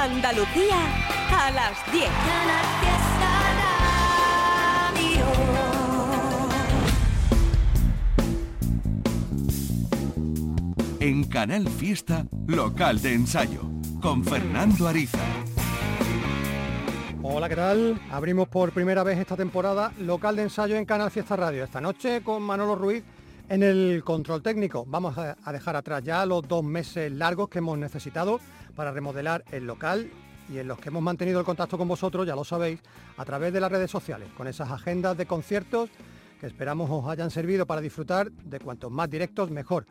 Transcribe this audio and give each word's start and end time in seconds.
Andalucía 0.00 0.78
a 1.30 1.50
las 1.50 1.92
10. 1.92 2.04
En 11.00 11.24
Canal 11.24 11.68
Fiesta, 11.68 12.24
local 12.46 13.02
de 13.02 13.12
ensayo, 13.12 13.60
con 14.00 14.24
Fernando 14.24 14.88
Ariza. 14.88 15.18
Hola, 17.22 17.50
¿qué 17.50 17.56
tal? 17.56 18.00
Abrimos 18.10 18.48
por 18.48 18.72
primera 18.72 19.02
vez 19.02 19.18
esta 19.18 19.36
temporada 19.36 19.92
local 19.98 20.34
de 20.34 20.44
ensayo 20.44 20.76
en 20.76 20.86
Canal 20.86 21.10
Fiesta 21.10 21.36
Radio. 21.36 21.64
Esta 21.64 21.82
noche 21.82 22.22
con 22.22 22.42
Manolo 22.42 22.74
Ruiz 22.74 23.04
en 23.50 23.62
el 23.62 24.02
control 24.02 24.42
técnico. 24.42 24.86
Vamos 24.88 25.18
a 25.18 25.52
dejar 25.52 25.76
atrás 25.76 26.02
ya 26.02 26.24
los 26.24 26.48
dos 26.48 26.64
meses 26.64 27.12
largos 27.12 27.50
que 27.50 27.58
hemos 27.58 27.76
necesitado 27.76 28.40
para 28.74 28.92
remodelar 28.92 29.44
el 29.52 29.66
local 29.66 30.10
y 30.50 30.58
en 30.58 30.68
los 30.68 30.78
que 30.78 30.88
hemos 30.88 31.02
mantenido 31.02 31.38
el 31.38 31.46
contacto 31.46 31.78
con 31.78 31.88
vosotros, 31.88 32.26
ya 32.26 32.34
lo 32.34 32.44
sabéis, 32.44 32.80
a 33.16 33.24
través 33.24 33.52
de 33.52 33.60
las 33.60 33.70
redes 33.70 33.90
sociales, 33.90 34.28
con 34.36 34.48
esas 34.48 34.70
agendas 34.70 35.16
de 35.16 35.26
conciertos 35.26 35.90
que 36.40 36.46
esperamos 36.46 36.90
os 36.90 37.06
hayan 37.08 37.30
servido 37.30 37.66
para 37.66 37.80
disfrutar 37.80 38.32
de 38.32 38.58
cuantos 38.58 38.90
más 38.90 39.08
directos 39.08 39.50
mejor. 39.50 39.86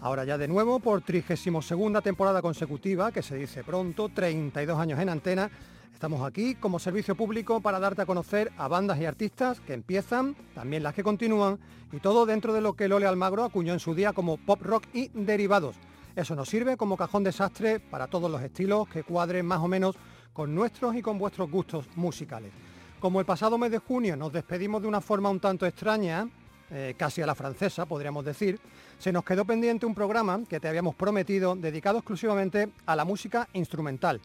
Ahora 0.00 0.24
ya 0.24 0.36
de 0.36 0.48
nuevo 0.48 0.80
por 0.80 1.00
32 1.00 2.02
temporada 2.02 2.42
consecutiva, 2.42 3.12
que 3.12 3.22
se 3.22 3.36
dice 3.36 3.62
pronto, 3.62 4.08
32 4.08 4.78
años 4.78 4.98
en 4.98 5.08
antena, 5.08 5.48
estamos 5.94 6.26
aquí 6.26 6.56
como 6.56 6.80
servicio 6.80 7.14
público 7.14 7.60
para 7.60 7.78
darte 7.78 8.02
a 8.02 8.06
conocer 8.06 8.50
a 8.58 8.66
bandas 8.66 8.98
y 8.98 9.06
artistas 9.06 9.60
que 9.60 9.74
empiezan, 9.74 10.34
también 10.54 10.82
las 10.82 10.94
que 10.94 11.04
continúan, 11.04 11.60
y 11.92 12.00
todo 12.00 12.26
dentro 12.26 12.52
de 12.52 12.60
lo 12.60 12.72
que 12.72 12.88
Lole 12.88 13.06
Almagro 13.06 13.44
acuñó 13.44 13.72
en 13.72 13.80
su 13.80 13.94
día 13.94 14.12
como 14.12 14.38
pop 14.38 14.60
rock 14.60 14.86
y 14.92 15.08
derivados. 15.14 15.76
Eso 16.14 16.36
nos 16.36 16.48
sirve 16.48 16.76
como 16.76 16.96
cajón 16.96 17.24
desastre 17.24 17.80
para 17.80 18.06
todos 18.06 18.30
los 18.30 18.42
estilos 18.42 18.86
que 18.88 19.02
cuadren 19.02 19.46
más 19.46 19.60
o 19.60 19.68
menos 19.68 19.96
con 20.32 20.54
nuestros 20.54 20.94
y 20.94 21.00
con 21.00 21.18
vuestros 21.18 21.50
gustos 21.50 21.88
musicales. 21.96 22.52
Como 23.00 23.18
el 23.18 23.26
pasado 23.26 23.56
mes 23.56 23.70
de 23.70 23.78
junio 23.78 24.14
nos 24.16 24.32
despedimos 24.32 24.82
de 24.82 24.88
una 24.88 25.00
forma 25.00 25.30
un 25.30 25.40
tanto 25.40 25.66
extraña, 25.66 26.28
eh, 26.70 26.94
casi 26.96 27.22
a 27.22 27.26
la 27.26 27.34
francesa 27.34 27.86
podríamos 27.86 28.24
decir, 28.24 28.60
se 28.98 29.10
nos 29.10 29.24
quedó 29.24 29.46
pendiente 29.46 29.86
un 29.86 29.94
programa 29.94 30.40
que 30.48 30.60
te 30.60 30.68
habíamos 30.68 30.94
prometido 30.94 31.56
dedicado 31.56 31.98
exclusivamente 31.98 32.68
a 32.84 32.94
la 32.94 33.04
música 33.06 33.48
instrumental. 33.54 34.20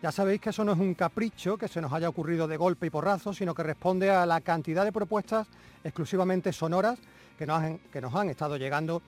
Ya 0.00 0.10
sabéis 0.10 0.40
que 0.40 0.50
eso 0.50 0.64
no 0.64 0.72
es 0.72 0.78
un 0.78 0.94
capricho 0.94 1.56
que 1.56 1.68
se 1.68 1.80
nos 1.80 1.92
haya 1.92 2.08
ocurrido 2.08 2.48
de 2.48 2.56
golpe 2.56 2.86
y 2.86 2.90
porrazo, 2.90 3.32
sino 3.32 3.54
que 3.54 3.62
responde 3.62 4.10
a 4.10 4.26
la 4.26 4.40
cantidad 4.40 4.84
de 4.84 4.92
propuestas 4.92 5.48
exclusivamente 5.84 6.52
sonoras 6.52 6.98
que 7.36 7.46
nos 7.46 7.62
han, 7.62 7.78
que 7.78 8.00
nos 8.00 8.14
han 8.14 8.28
estado 8.28 8.56
llegando 8.56 9.02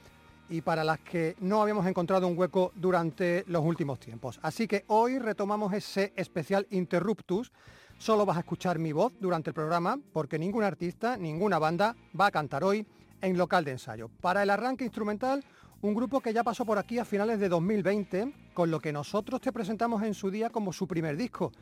y 0.49 0.61
para 0.61 0.85
las 0.85 1.01
que 1.01 1.37
no 1.41 1.63
habíamos 1.63 1.87
encontrado 1.87 2.29
un 2.29 2.39
hueco 2.39 2.73
durante 2.75 3.45
los 3.47 3.65
últimos 3.65 3.99
tiempos. 3.99 4.39
Así 4.43 4.67
que 4.67 4.85
hoy 4.89 5.19
retomamos 5.19 5.73
ese 5.73 6.13
especial 6.17 6.67
Interruptus. 6.71 7.53
Solo 7.99 8.27
vas 8.27 8.37
a 8.37 8.41
escuchar 8.41 8.79
mi 8.79 8.93
voz 8.93 9.13
durante 9.21 9.51
el 9.51 9.55
programa 9.55 9.99
porque 10.13 10.39
ningún 10.39 10.65
artista, 10.65 11.17
ninguna 11.17 11.59
banda 11.59 11.97
va 12.19 12.27
a 12.27 12.31
cantar 12.31 12.65
hoy 12.65 12.87
en 13.21 13.39
local 13.39 13.65
de 13.65 13.73
ensayo. 13.73 14.11
Para 14.21 14.43
el 14.43 14.51
arranque 14.51 14.85
instrumental, 14.85 15.45
un 15.81 15.95
grupo 15.95 16.21
que 16.21 16.33
ya 16.33 16.43
pasó 16.43 16.65
por 16.65 16.79
aquí 16.79 16.99
a 16.99 17.05
finales 17.05 17.39
de 17.39 17.49
2020, 17.49 18.33
con 18.53 18.71
lo 18.71 18.81
que 18.81 18.93
nosotros 18.93 19.41
te 19.41 19.53
presentamos 19.53 20.03
en 20.03 20.15
su 20.15 20.31
día 20.31 20.51
como 20.51 20.73
su 20.73 20.87
primer 20.87 21.17
disco. 21.17 21.53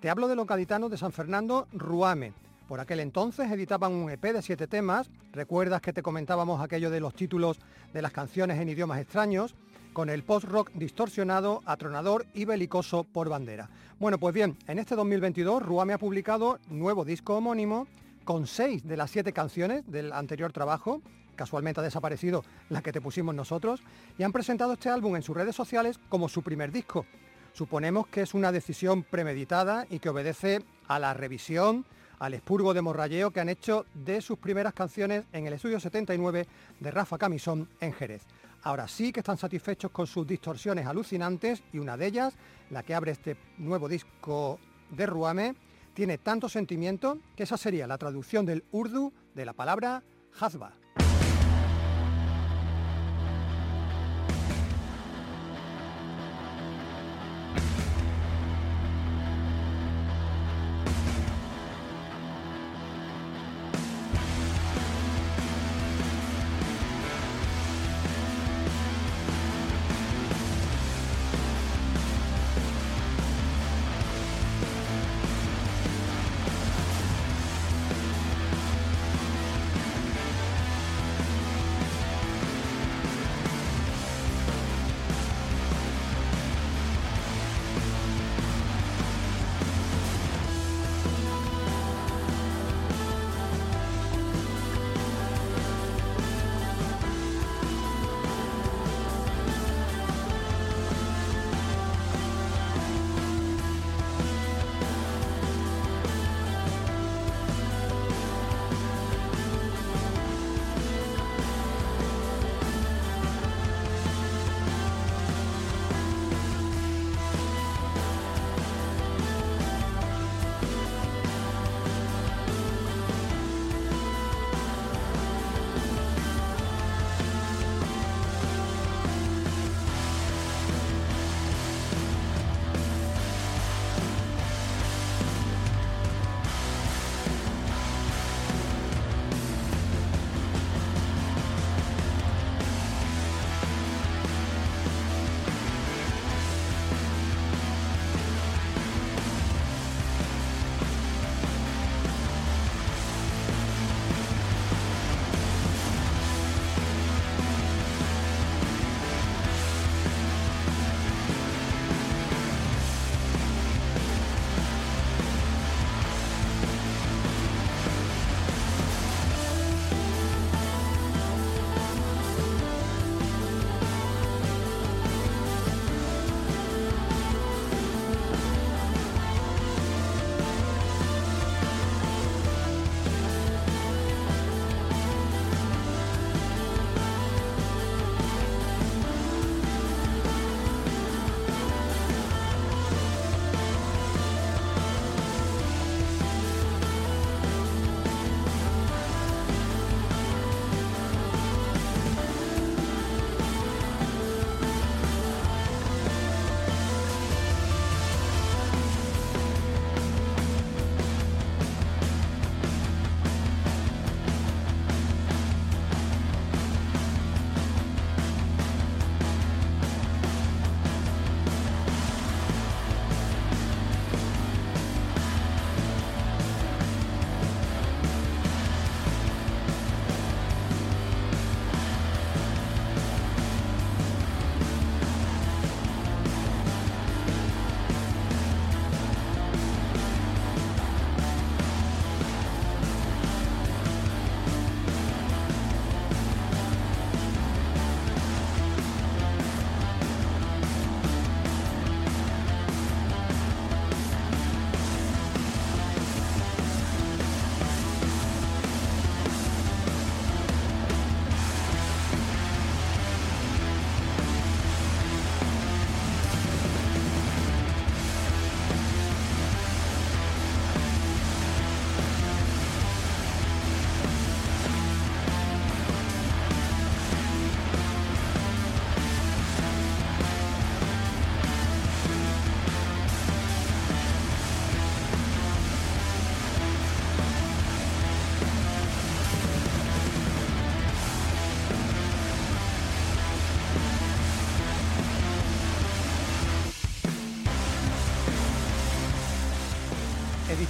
Te 0.00 0.08
hablo 0.08 0.28
de 0.28 0.36
localitano 0.36 0.88
de 0.88 0.96
San 0.96 1.12
Fernando, 1.12 1.66
Ruame 1.72 2.32
por 2.70 2.78
aquel 2.78 3.00
entonces 3.00 3.50
editaban 3.50 3.90
un 3.90 4.12
EP 4.12 4.22
de 4.22 4.42
siete 4.42 4.68
temas. 4.68 5.10
¿Recuerdas 5.32 5.80
que 5.82 5.92
te 5.92 6.04
comentábamos 6.04 6.62
aquello 6.62 6.88
de 6.88 7.00
los 7.00 7.14
títulos 7.14 7.58
de 7.92 8.00
las 8.00 8.12
canciones 8.12 8.60
en 8.60 8.68
idiomas 8.68 9.00
extraños? 9.00 9.56
Con 9.92 10.08
el 10.08 10.22
post-rock 10.22 10.70
distorsionado, 10.74 11.62
atronador 11.66 12.26
y 12.32 12.44
belicoso 12.44 13.02
por 13.02 13.28
bandera. 13.28 13.68
Bueno, 13.98 14.18
pues 14.18 14.32
bien, 14.32 14.56
en 14.68 14.78
este 14.78 14.94
2022 14.94 15.64
Ruame 15.64 15.94
ha 15.94 15.98
publicado 15.98 16.60
nuevo 16.68 17.04
disco 17.04 17.38
homónimo 17.38 17.88
con 18.22 18.46
seis 18.46 18.86
de 18.86 18.96
las 18.96 19.10
siete 19.10 19.32
canciones 19.32 19.82
del 19.90 20.12
anterior 20.12 20.52
trabajo, 20.52 21.02
casualmente 21.34 21.80
ha 21.80 21.82
desaparecido 21.82 22.44
la 22.68 22.82
que 22.82 22.92
te 22.92 23.00
pusimos 23.00 23.34
nosotros, 23.34 23.82
y 24.16 24.22
han 24.22 24.30
presentado 24.30 24.74
este 24.74 24.90
álbum 24.90 25.16
en 25.16 25.22
sus 25.22 25.36
redes 25.36 25.56
sociales 25.56 25.98
como 26.08 26.28
su 26.28 26.44
primer 26.44 26.70
disco. 26.70 27.04
Suponemos 27.52 28.06
que 28.06 28.22
es 28.22 28.32
una 28.32 28.52
decisión 28.52 29.02
premeditada 29.02 29.88
y 29.90 29.98
que 29.98 30.08
obedece 30.08 30.62
a 30.86 31.00
la 31.00 31.14
revisión, 31.14 31.84
al 32.20 32.34
expurgo 32.34 32.72
de 32.72 32.82
morralleo 32.82 33.32
que 33.32 33.40
han 33.40 33.48
hecho 33.48 33.86
de 33.92 34.20
sus 34.20 34.38
primeras 34.38 34.74
canciones 34.74 35.24
en 35.32 35.46
el 35.46 35.54
estudio 35.54 35.80
79 35.80 36.46
de 36.78 36.90
Rafa 36.90 37.18
Camisón 37.18 37.68
en 37.80 37.92
Jerez. 37.92 38.22
Ahora 38.62 38.86
sí 38.86 39.10
que 39.10 39.20
están 39.20 39.38
satisfechos 39.38 39.90
con 39.90 40.06
sus 40.06 40.26
distorsiones 40.26 40.86
alucinantes 40.86 41.62
y 41.72 41.78
una 41.78 41.96
de 41.96 42.06
ellas, 42.06 42.34
la 42.68 42.82
que 42.82 42.94
abre 42.94 43.12
este 43.12 43.36
nuevo 43.56 43.88
disco 43.88 44.60
de 44.90 45.06
Ruame, 45.06 45.54
tiene 45.94 46.18
tanto 46.18 46.48
sentimiento 46.48 47.18
que 47.34 47.44
esa 47.44 47.56
sería 47.56 47.86
la 47.86 47.98
traducción 47.98 48.44
del 48.44 48.64
urdu 48.70 49.12
de 49.34 49.46
la 49.46 49.54
palabra 49.54 50.02
Hazba. 50.38 50.79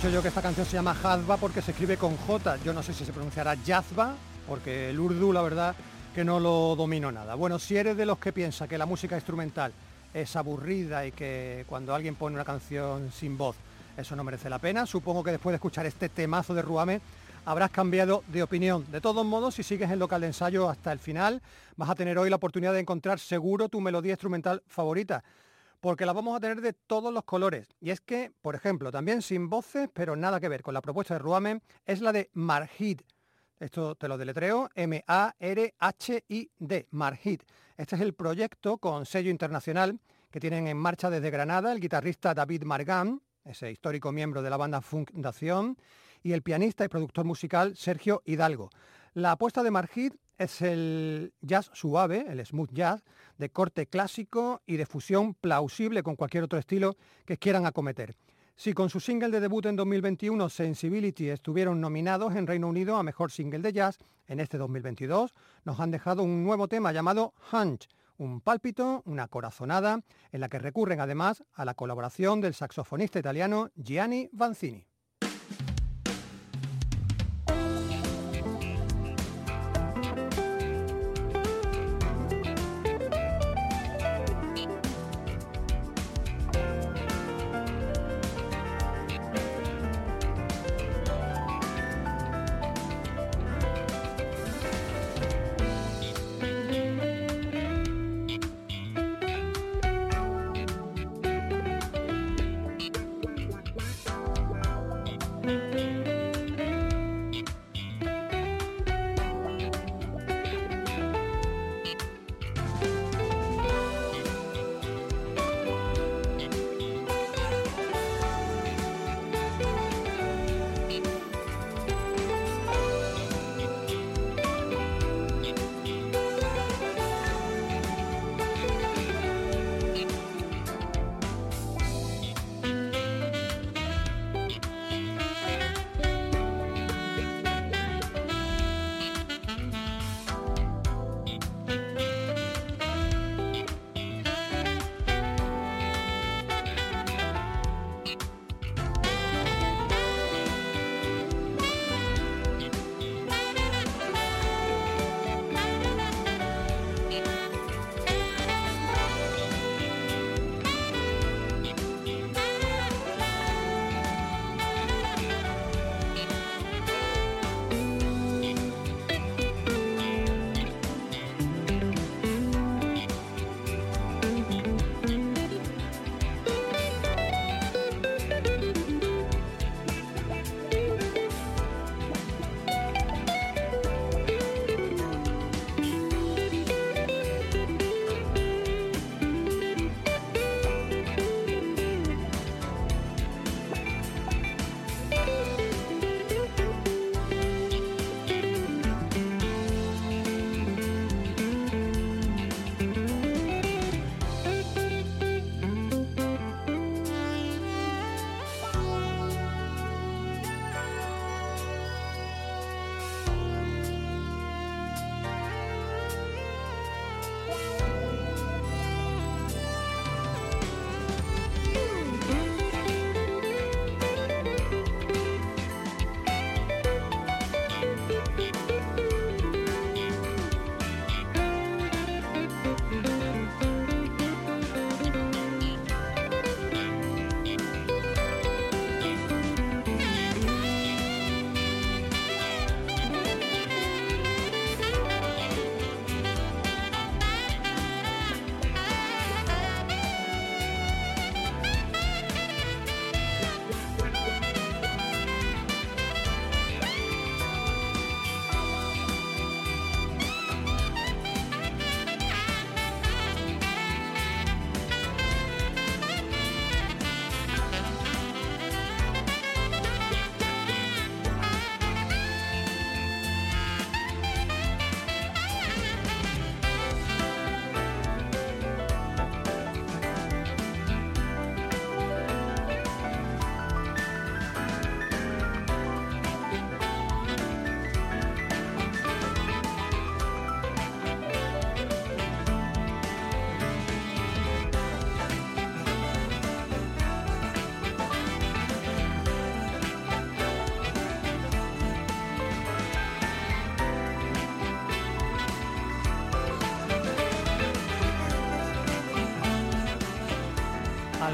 Dicho 0.01 0.15
yo 0.15 0.23
que 0.23 0.29
esta 0.29 0.41
canción 0.41 0.65
se 0.65 0.73
llama 0.73 0.95
Jazba 0.95 1.37
porque 1.37 1.61
se 1.61 1.73
escribe 1.73 1.99
con 1.99 2.17
J. 2.17 2.57
Yo 2.65 2.73
no 2.73 2.83
sé 2.83 2.95
si 2.95 3.05
se 3.05 3.13
pronunciará 3.13 3.55
Jazba, 3.55 4.15
porque 4.49 4.89
el 4.89 4.99
urdu, 4.99 5.31
la 5.31 5.43
verdad, 5.43 5.77
que 6.15 6.25
no 6.25 6.41
lo 6.41 6.75
domino 6.75 7.13
nada. 7.13 7.35
Bueno, 7.35 7.59
si 7.59 7.77
eres 7.77 7.99
de 7.99 8.07
los 8.07 8.17
que 8.17 8.33
piensa 8.33 8.67
que 8.67 8.79
la 8.79 8.87
música 8.87 9.17
instrumental 9.17 9.75
es 10.15 10.37
aburrida 10.37 11.05
y 11.05 11.13
que 11.13 11.67
cuando 11.69 11.95
alguien 11.95 12.15
pone 12.15 12.35
una 12.35 12.47
canción 12.47 13.13
sin 13.13 13.37
voz, 13.37 13.57
eso 13.95 14.17
no 14.17 14.25
merece 14.25 14.49
la 14.49 14.59
pena, 14.59 14.87
supongo 14.87 15.23
que 15.23 15.33
después 15.33 15.53
de 15.53 15.57
escuchar 15.57 15.85
este 15.85 16.09
temazo 16.09 16.55
de 16.55 16.63
Ruame, 16.63 17.03
habrás 17.45 17.71
cambiado 17.71 18.25
de 18.29 18.43
opinión. 18.43 18.91
De 18.91 19.03
todos 19.03 19.27
modos, 19.27 19.57
si 19.57 19.63
sigues 19.63 19.91
el 19.91 19.99
local 19.99 20.23
de 20.23 20.29
ensayo 20.29 20.71
hasta 20.71 20.93
el 20.93 20.99
final, 20.99 21.43
vas 21.77 21.91
a 21.91 21.95
tener 21.95 22.17
hoy 22.17 22.31
la 22.31 22.37
oportunidad 22.37 22.73
de 22.73 22.81
encontrar 22.81 23.19
seguro 23.19 23.69
tu 23.69 23.83
melodía 23.83 24.13
instrumental 24.13 24.63
favorita 24.67 25.23
porque 25.81 26.07
la 26.07 26.13
vamos 26.13 26.37
a 26.37 26.41
tener 26.41 26.61
de 26.61 26.73
todos 26.73 27.13
los 27.13 27.25
colores. 27.25 27.67
Y 27.81 27.91
es 27.91 28.01
que, 28.01 28.33
por 28.43 28.55
ejemplo, 28.55 28.93
también 28.93 29.23
sin 29.23 29.49
voces, 29.49 29.89
pero 29.93 30.15
nada 30.15 30.39
que 30.41 30.49
ver 30.49 30.63
con 30.63 30.75
la 30.75 30.83
propuesta 30.83 31.15
de 31.15 31.21
Ruamen, 31.21 31.63
es 31.85 32.01
la 32.01 32.13
de 32.13 32.31
Marhid. 32.35 33.01
Esto 33.59 33.95
te 33.95 34.09
lo 34.09 34.17
deletreo, 34.17 34.71
M-A-R-H-I-D, 34.75 35.27
Marhid. 36.91 37.41
Este 37.77 37.97
es 37.97 38.03
el 38.03 38.15
proyecto 38.15 38.79
con 38.79 39.05
sello 39.05 39.31
internacional 39.31 40.01
que 40.31 40.41
tienen 40.41 40.69
en 40.69 40.77
marcha 40.77 41.11
desde 41.11 41.31
Granada 41.31 41.73
el 41.73 41.81
guitarrista 41.81 42.33
David 42.35 42.63
Margán, 42.63 43.21
ese 43.45 43.71
histórico 43.71 44.13
miembro 44.13 44.43
de 44.43 44.51
la 44.51 44.57
banda 44.57 44.81
Fundación, 44.81 45.77
y 46.23 46.33
el 46.33 46.43
pianista 46.43 46.85
y 46.85 46.89
productor 46.89 47.25
musical 47.25 47.77
Sergio 47.77 48.23
Hidalgo. 48.25 48.71
La 49.15 49.33
apuesta 49.33 49.65
de 49.65 49.73
Marhid 49.73 50.13
es 50.39 50.63
el 50.63 51.35
jazz 51.41 51.69
suave, 51.73 52.27
el 52.29 52.47
smooth 52.47 52.71
jazz, 52.73 53.03
de 53.39 53.51
corte 53.51 53.87
clásico 53.87 54.63
y 54.67 54.77
de 54.77 54.87
fusión 54.87 55.35
plausible 55.35 56.05
con 56.05 56.15
cualquier 56.15 56.45
otro 56.45 56.61
estilo 56.61 56.97
que 57.25 57.37
quieran 57.37 57.67
acometer. 57.67 58.15
Si 58.55 58.73
con 58.73 58.89
su 58.89 59.01
single 59.01 59.31
de 59.31 59.41
debut 59.41 59.67
en 59.67 59.75
2021, 59.75 60.49
Sensibility, 60.49 61.29
estuvieron 61.29 61.81
nominados 61.81 62.37
en 62.37 62.47
Reino 62.47 62.69
Unido 62.69 62.97
a 62.97 63.03
Mejor 63.03 63.33
Single 63.33 63.61
de 63.61 63.73
Jazz, 63.73 63.99
en 64.29 64.39
este 64.39 64.59
2022 64.59 65.35
nos 65.65 65.81
han 65.81 65.91
dejado 65.91 66.23
un 66.23 66.45
nuevo 66.45 66.69
tema 66.69 66.93
llamado 66.93 67.35
Hunch, 67.53 67.89
un 68.17 68.41
pálpito, 68.41 69.03
una 69.07 69.27
corazonada, 69.27 70.03
en 70.31 70.41
la 70.41 70.49
que 70.49 70.61
recurren 70.61 71.01
además 71.01 71.43
a 71.55 71.65
la 71.65 71.75
colaboración 71.75 72.41
del 72.41 72.55
saxofonista 72.55 73.19
italiano 73.19 73.71
Gianni 73.75 74.29
Vanzini. 74.31 74.90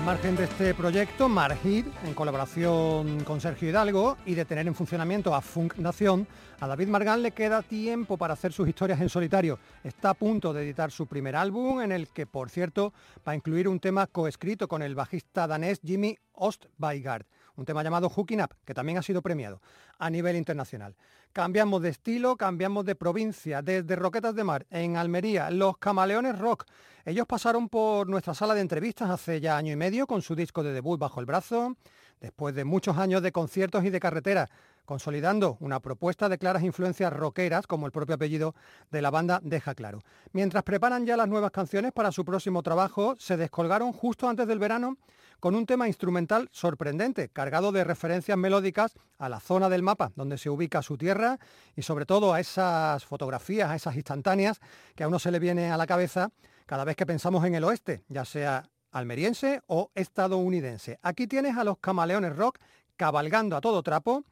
Margen 0.07 0.37
de 0.37 0.45
este 0.45 0.73
proyecto, 0.73 1.29
Margid, 1.29 1.85
en 2.05 2.15
colaboración 2.15 3.25
con 3.25 3.41
Sergio 3.41 3.69
Hidalgo, 3.69 4.17
y 4.25 4.37
de 4.37 4.45
tener 4.45 4.69
en 4.69 4.75
funcionamiento 4.77 5.35
a 5.35 5.41
Funk 5.41 5.79
Nación, 5.79 6.29
a 6.61 6.69
David 6.69 6.87
Margán 6.87 7.23
le 7.23 7.33
queda 7.33 7.61
tiempo 7.61 8.17
para 8.17 8.35
hacer 8.35 8.53
sus 8.53 8.69
historias 8.69 9.01
en 9.01 9.09
solitario. 9.09 9.59
Está 9.83 10.11
a 10.11 10.15
punto 10.15 10.53
de 10.53 10.63
editar 10.63 10.93
su 10.93 11.09
primer 11.09 11.35
álbum, 11.35 11.81
en 11.81 11.91
el 11.91 12.07
que, 12.11 12.25
por 12.25 12.51
cierto, 12.51 12.93
va 13.27 13.33
a 13.33 13.35
incluir 13.35 13.67
un 13.67 13.81
tema 13.81 14.07
coescrito 14.07 14.69
con 14.69 14.81
el 14.81 14.95
bajista 14.95 15.49
danés 15.49 15.81
Jimmy 15.85 16.17
Ostweigard, 16.35 17.27
un 17.57 17.65
tema 17.65 17.83
llamado 17.83 18.09
Hooking 18.09 18.43
Up, 18.43 18.55
que 18.65 18.75
también 18.75 18.99
ha 18.99 19.03
sido 19.03 19.23
premiado 19.23 19.61
a 19.99 20.11
nivel 20.11 20.37
internacional. 20.37 20.95
Cambiamos 21.33 21.83
de 21.83 21.91
estilo, 21.91 22.37
cambiamos 22.37 22.87
de 22.87 22.95
provincia, 22.95 23.61
desde 23.61 23.95
Roquetas 23.95 24.35
de 24.35 24.43
Mar, 24.43 24.67
en 24.71 24.97
Almería, 24.97 25.51
Los 25.51 25.77
Camaleones 25.77 26.39
Rock. 26.39 26.65
Ellos 27.05 27.27
pasaron 27.27 27.69
por 27.69 28.09
nuestra 28.09 28.33
sala 28.33 28.55
de 28.55 28.63
entrevistas 28.63 29.11
hace 29.11 29.41
ya 29.41 29.57
año 29.57 29.73
y 29.73 29.77
medio 29.77 30.07
con 30.07 30.23
su 30.23 30.35
disco 30.35 30.63
de 30.63 30.73
debut 30.73 30.99
bajo 30.99 31.21
el 31.21 31.27
brazo, 31.27 31.77
después 32.21 32.55
de 32.55 32.65
muchos 32.65 32.97
años 32.97 33.23
de 33.23 33.33
conciertos 33.33 33.85
y 33.85 33.91
de 33.91 34.01
carretera, 34.01 34.49
consolidando 34.87 35.59
una 35.61 35.81
propuesta 35.81 36.29
de 36.31 36.39
claras 36.39 36.63
influencias 36.63 37.13
rockeras, 37.13 37.67
como 37.67 37.85
el 37.85 37.93
propio 37.93 38.15
apellido 38.15 38.55
de 38.91 39.03
la 39.03 39.11
banda 39.11 39.41
deja 39.43 39.75
claro. 39.75 40.01
Mientras 40.33 40.63
preparan 40.63 41.05
ya 41.05 41.19
las 41.19 41.29
nuevas 41.29 41.51
canciones 41.51 41.93
para 41.93 42.13
su 42.13 42.25
próximo 42.25 42.63
trabajo, 42.63 43.15
se 43.19 43.37
descolgaron 43.37 43.93
justo 43.93 44.29
antes 44.29 44.47
del 44.47 44.59
verano 44.59 44.97
con 45.41 45.55
un 45.55 45.67
tema 45.67 45.87
instrumental 45.87 46.49
sorprendente, 46.53 47.29
cargado 47.29 47.73
de 47.73 47.85
referencias 47.85 48.37
melódicas 48.39 48.95
a 49.19 49.29
la 49.29 49.41
zona 49.41 49.69
del 49.69 49.83
mapa 49.83 50.13
donde 50.17 50.39
se 50.39 50.51
ubica 50.51 50.83
su 50.83 50.97
tierra 50.97 51.39
y 51.75 51.83
sobre 51.83 52.07
todo 52.07 52.33
a 52.33 52.41
esas 52.41 53.05
fotografías, 53.05 53.71
a 53.71 53.77
esas 53.77 53.97
instantáneas 53.97 54.61
que 54.95 55.05
a 55.05 55.09
uno 55.09 55.19
se 55.19 55.31
le 55.31 55.39
viene 55.39 55.71
a 55.71 55.77
la 55.77 55.87
cabeza 55.87 56.31
cada 56.67 56.85
vez 56.85 56.97
que 56.97 57.07
pensamos 57.07 57.45
en 57.45 57.55
el 57.55 57.65
oeste, 57.65 58.03
ya 58.09 58.25
sea 58.25 58.69
almeriense 58.91 59.63
o 59.67 59.91
estadounidense. 59.95 60.99
Aquí 61.03 61.27
tienes 61.27 61.57
a 61.57 61.65
los 61.65 61.79
camaleones 61.79 62.35
rock 62.35 62.59
cabalgando 62.97 63.57
a 63.57 63.61
todo 63.61 63.83
trapo, 63.83 64.25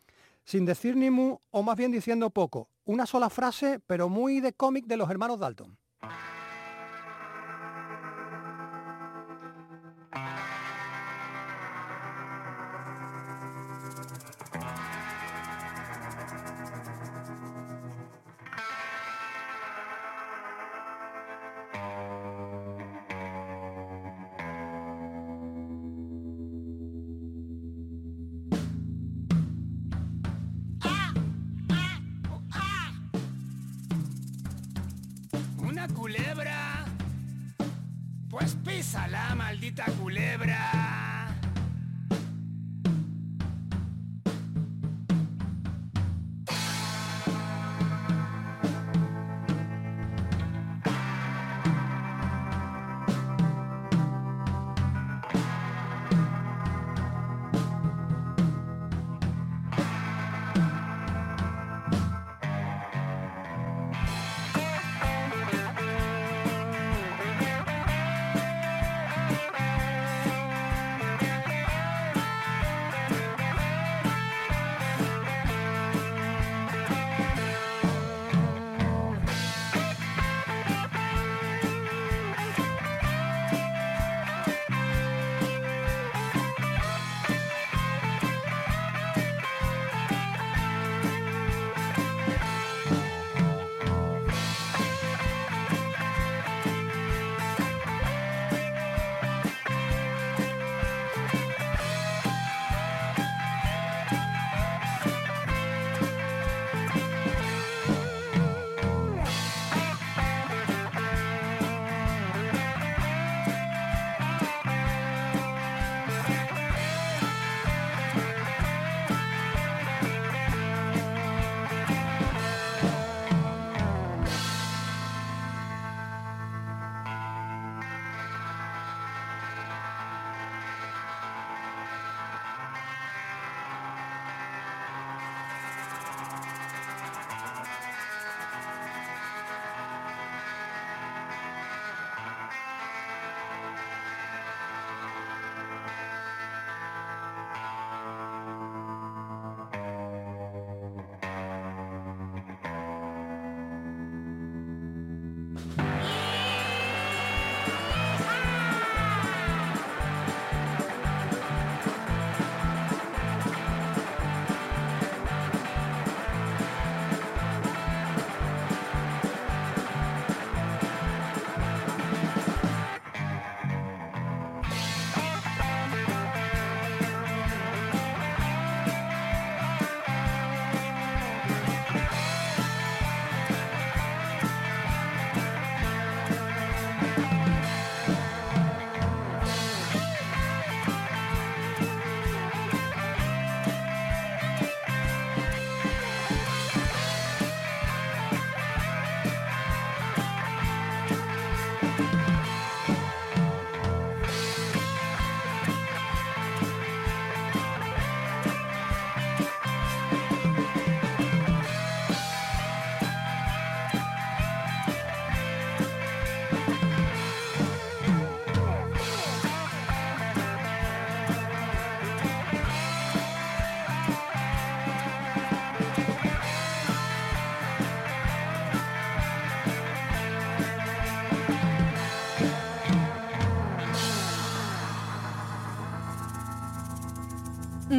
sin 0.45 0.65
decir 0.65 0.97
ni 0.97 1.11
mu 1.11 1.39
o 1.51 1.63
más 1.63 1.77
bien 1.77 1.93
diciendo 1.93 2.31
poco. 2.31 2.69
Una 2.85 3.07
sola 3.07 3.31
frase, 3.31 3.81
pero 3.87 4.09
muy 4.09 4.41
de 4.41 4.53
cómic 4.53 4.87
de 4.87 4.97
los 4.97 5.11
hermanos 5.11 5.39
Dalton. 5.39 5.79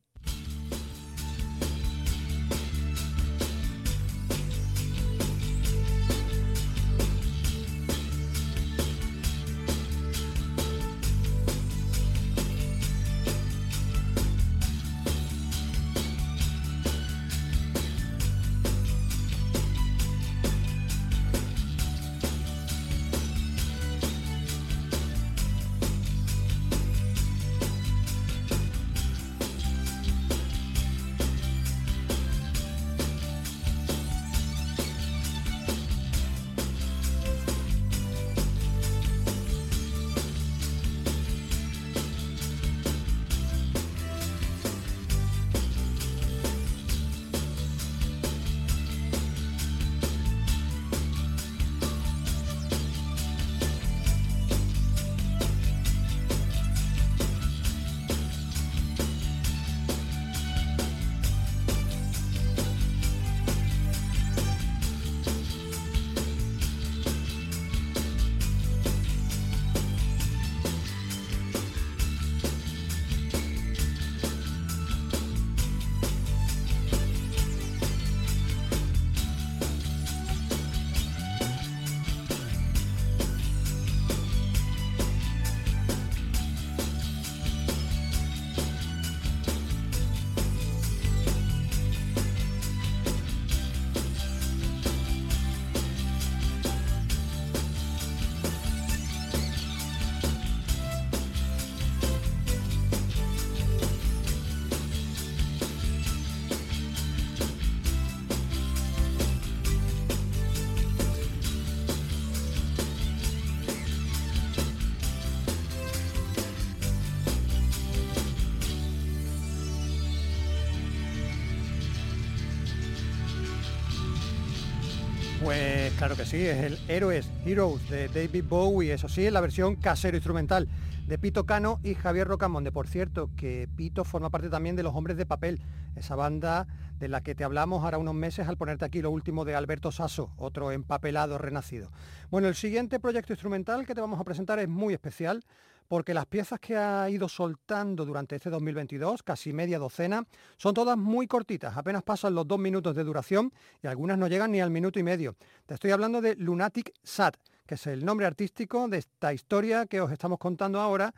Claro 126.01 126.15
que 126.15 126.25
sí, 126.25 126.43
es 126.43 126.57
el 126.57 126.79
Héroes, 126.89 127.29
Heroes 127.45 127.87
de 127.87 128.07
David 128.07 128.45
Bowie, 128.49 128.91
eso 128.91 129.07
sí, 129.07 129.23
es 129.23 129.31
la 129.31 129.39
versión 129.39 129.75
casero 129.75 130.17
instrumental 130.17 130.67
de 131.05 131.19
Pito 131.19 131.45
Cano 131.45 131.79
y 131.83 131.93
Javier 131.93 132.27
Rocamonde. 132.27 132.71
Por 132.71 132.87
cierto, 132.87 133.29
que 133.37 133.69
Pito 133.75 134.03
forma 134.03 134.31
parte 134.31 134.49
también 134.49 134.75
de 134.75 134.81
Los 134.81 134.95
Hombres 134.95 135.15
de 135.15 135.27
Papel, 135.27 135.61
esa 135.95 136.15
banda 136.15 136.65
de 136.97 137.07
la 137.07 137.21
que 137.21 137.35
te 137.35 137.43
hablamos 137.43 137.83
ahora 137.83 137.99
unos 137.99 138.15
meses 138.15 138.47
al 138.47 138.57
ponerte 138.57 138.83
aquí 138.83 138.99
lo 139.03 139.11
último 139.11 139.45
de 139.45 139.53
Alberto 139.53 139.91
Sasso, 139.91 140.31
otro 140.37 140.71
empapelado 140.71 141.37
renacido. 141.37 141.91
Bueno, 142.31 142.47
el 142.47 142.55
siguiente 142.55 142.99
proyecto 142.99 143.33
instrumental 143.33 143.85
que 143.85 143.93
te 143.93 144.01
vamos 144.01 144.19
a 144.19 144.23
presentar 144.23 144.57
es 144.57 144.67
muy 144.67 144.95
especial 144.95 145.45
porque 145.91 146.13
las 146.13 146.25
piezas 146.25 146.57
que 146.61 146.77
ha 146.77 147.09
ido 147.09 147.27
soltando 147.27 148.05
durante 148.05 148.37
este 148.37 148.49
2022, 148.49 149.23
casi 149.23 149.51
media 149.51 149.77
docena, 149.77 150.25
son 150.55 150.73
todas 150.73 150.97
muy 150.97 151.27
cortitas, 151.27 151.75
apenas 151.75 152.01
pasan 152.01 152.33
los 152.33 152.47
dos 152.47 152.57
minutos 152.59 152.95
de 152.95 153.03
duración 153.03 153.51
y 153.83 153.87
algunas 153.87 154.17
no 154.17 154.29
llegan 154.29 154.53
ni 154.53 154.61
al 154.61 154.69
minuto 154.69 154.99
y 154.99 155.03
medio. 155.03 155.35
Te 155.65 155.73
estoy 155.73 155.91
hablando 155.91 156.21
de 156.21 156.37
Lunatic 156.37 156.93
Sad, 157.03 157.33
que 157.67 157.75
es 157.75 157.87
el 157.87 158.05
nombre 158.05 158.25
artístico 158.25 158.87
de 158.87 158.99
esta 158.99 159.33
historia 159.33 159.85
que 159.85 159.99
os 159.99 160.09
estamos 160.13 160.39
contando 160.39 160.79
ahora, 160.79 161.13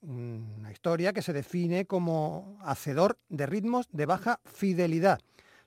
una 0.00 0.72
historia 0.72 1.12
que 1.12 1.22
se 1.22 1.32
define 1.32 1.84
como 1.84 2.58
hacedor 2.62 3.20
de 3.28 3.46
ritmos 3.46 3.86
de 3.92 4.06
baja 4.06 4.40
fidelidad 4.44 5.20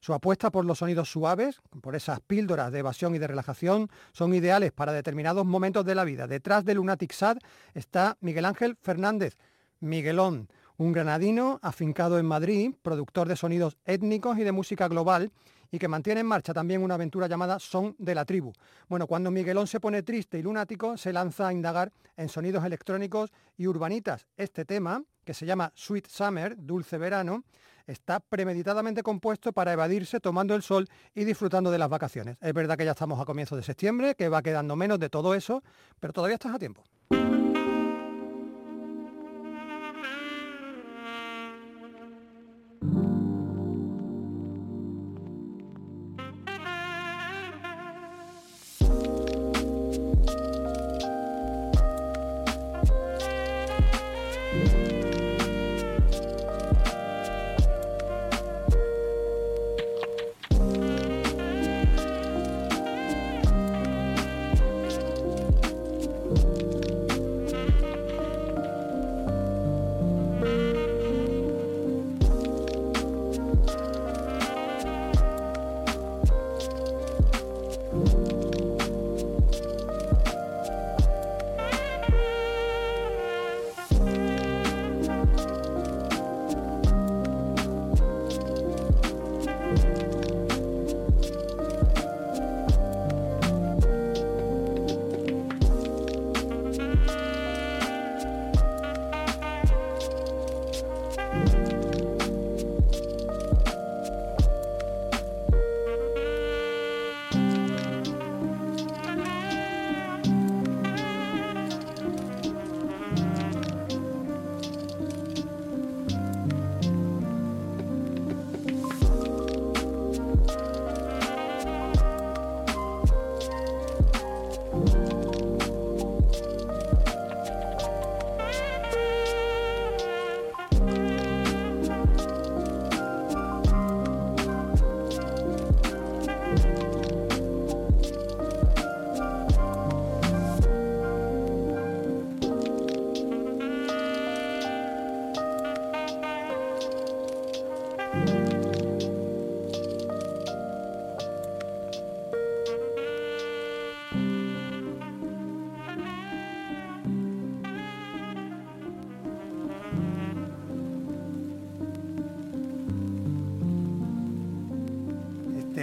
su 0.06 0.14
apuesta 0.14 0.52
por 0.52 0.66
los 0.66 0.78
sonidos 0.78 1.10
suaves, 1.10 1.60
por 1.82 1.96
esas 1.96 2.20
píldoras 2.20 2.72
de 2.72 2.78
evasión 2.78 3.16
y 3.16 3.18
de 3.18 3.26
relajación, 3.26 3.90
son 4.12 4.36
ideales 4.36 4.72
para 4.72 4.94
determinados 4.94 5.48
momentos 5.48 5.84
de 5.84 5.96
la 5.96 6.04
vida. 6.04 6.28
Detrás 6.28 6.64
de 6.64 6.76
Lunatic 6.76 7.12
Sad 7.12 7.40
está 7.74 8.16
Miguel 8.22 8.46
Ángel 8.46 8.78
Fernández, 8.80 9.36
Miguelón, 9.80 10.48
un 10.78 10.92
granadino 10.92 11.60
afincado 11.64 12.20
en 12.20 12.28
Madrid, 12.28 12.76
productor 12.84 13.28
de 13.28 13.36
sonidos 13.36 13.80
étnicos 13.84 14.38
y 14.38 14.44
de 14.44 14.52
música 14.52 14.88
global, 14.88 15.32
y 15.72 15.80
que 15.80 15.88
mantiene 15.88 16.22
en 16.22 16.28
marcha 16.28 16.54
también 16.54 16.84
una 16.84 16.94
aventura 16.94 17.26
llamada 17.26 17.58
Son 17.58 17.96
de 17.98 18.14
la 18.14 18.26
Tribu. 18.26 18.54
Bueno, 18.88 19.08
cuando 19.08 19.32
Miguelón 19.32 19.66
se 19.66 19.80
pone 19.80 20.04
triste 20.04 20.38
y 20.38 20.44
lunático, 20.44 20.98
se 20.98 21.14
lanza 21.14 21.48
a 21.48 21.52
indagar 21.52 21.92
en 22.16 22.30
sonidos 22.30 22.64
electrónicos 22.64 23.32
y 23.58 23.66
urbanitas. 23.66 24.28
Este 24.38 24.66
tema, 24.66 25.04
que 25.24 25.34
se 25.34 25.48
llama 25.48 25.72
Sweet 25.74 26.06
Summer, 26.06 26.56
Dulce 26.60 27.00
Verano, 27.00 27.44
está 27.88 28.20
premeditadamente 28.20 29.04
compuesto 29.04 29.54
para 29.54 29.74
evadirse 29.74 30.20
tomando 30.20 30.56
el 30.56 30.62
sol 30.62 30.88
y 31.14 31.24
disfrutando 31.24 31.72
de 31.72 31.78
las 31.78 31.90
vacaciones. 31.90 32.38
Es 32.42 32.54
verdad 32.54 32.78
que 32.78 32.86
ya 32.86 32.92
estamos 32.92 33.20
a 33.20 33.26
comienzos 33.26 33.58
de 33.58 33.64
septiembre, 33.64 34.16
que 34.16 34.30
va 34.30 34.42
quedando 34.42 34.76
menos 34.76 35.00
de 35.00 35.10
todo 35.10 35.36
eso, 35.36 35.64
pero 36.00 36.14
todavía 36.14 36.36
estás 36.36 36.56
a 36.56 36.60
tiempo. 36.60 36.84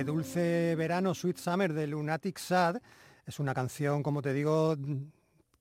Dulce 0.04 0.74
verano 0.76 1.14
Sweet 1.14 1.38
Summer 1.38 1.72
de 1.72 1.86
Lunatic 1.86 2.38
Sad. 2.38 2.78
Es 3.26 3.38
una 3.38 3.54
canción, 3.54 4.02
como 4.02 4.22
te 4.22 4.32
digo, 4.32 4.76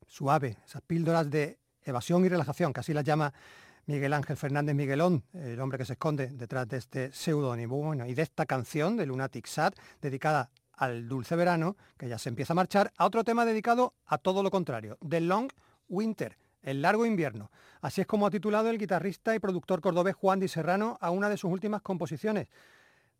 suave, 0.07 0.57
esas 0.65 0.81
píldoras 0.81 1.29
de 1.29 1.59
evasión 1.83 2.25
y 2.25 2.29
relajación, 2.29 2.73
que 2.73 2.79
así 2.79 2.93
las 2.93 3.03
llama 3.03 3.33
Miguel 3.85 4.13
Ángel 4.13 4.37
Fernández 4.37 4.75
Miguelón, 4.75 5.23
el 5.33 5.59
hombre 5.59 5.77
que 5.77 5.85
se 5.85 5.93
esconde 5.93 6.27
detrás 6.27 6.67
de 6.67 6.77
este 6.77 7.11
seudónimo. 7.11 7.77
Bueno, 7.77 8.05
y 8.05 8.13
de 8.13 8.21
esta 8.23 8.45
canción 8.45 8.97
de 8.97 9.05
Lunatic 9.05 9.45
Sad, 9.45 9.73
dedicada 10.01 10.49
al 10.73 11.07
dulce 11.07 11.35
verano, 11.35 11.77
que 11.97 12.07
ya 12.07 12.17
se 12.17 12.29
empieza 12.29 12.53
a 12.53 12.55
marchar, 12.55 12.91
a 12.97 13.05
otro 13.05 13.23
tema 13.23 13.45
dedicado 13.45 13.93
a 14.05 14.17
todo 14.17 14.41
lo 14.41 14.49
contrario, 14.49 14.97
The 15.07 15.21
Long 15.21 15.51
Winter, 15.87 16.37
el 16.63 16.81
largo 16.81 17.05
invierno. 17.05 17.51
Así 17.81 18.01
es 18.01 18.07
como 18.07 18.25
ha 18.25 18.31
titulado 18.31 18.69
el 18.69 18.77
guitarrista 18.77 19.35
y 19.35 19.39
productor 19.39 19.81
cordobés 19.81 20.15
Juan 20.15 20.39
Di 20.39 20.47
Serrano 20.47 20.97
a 20.99 21.11
una 21.11 21.29
de 21.29 21.37
sus 21.37 21.51
últimas 21.51 21.81
composiciones 21.81 22.47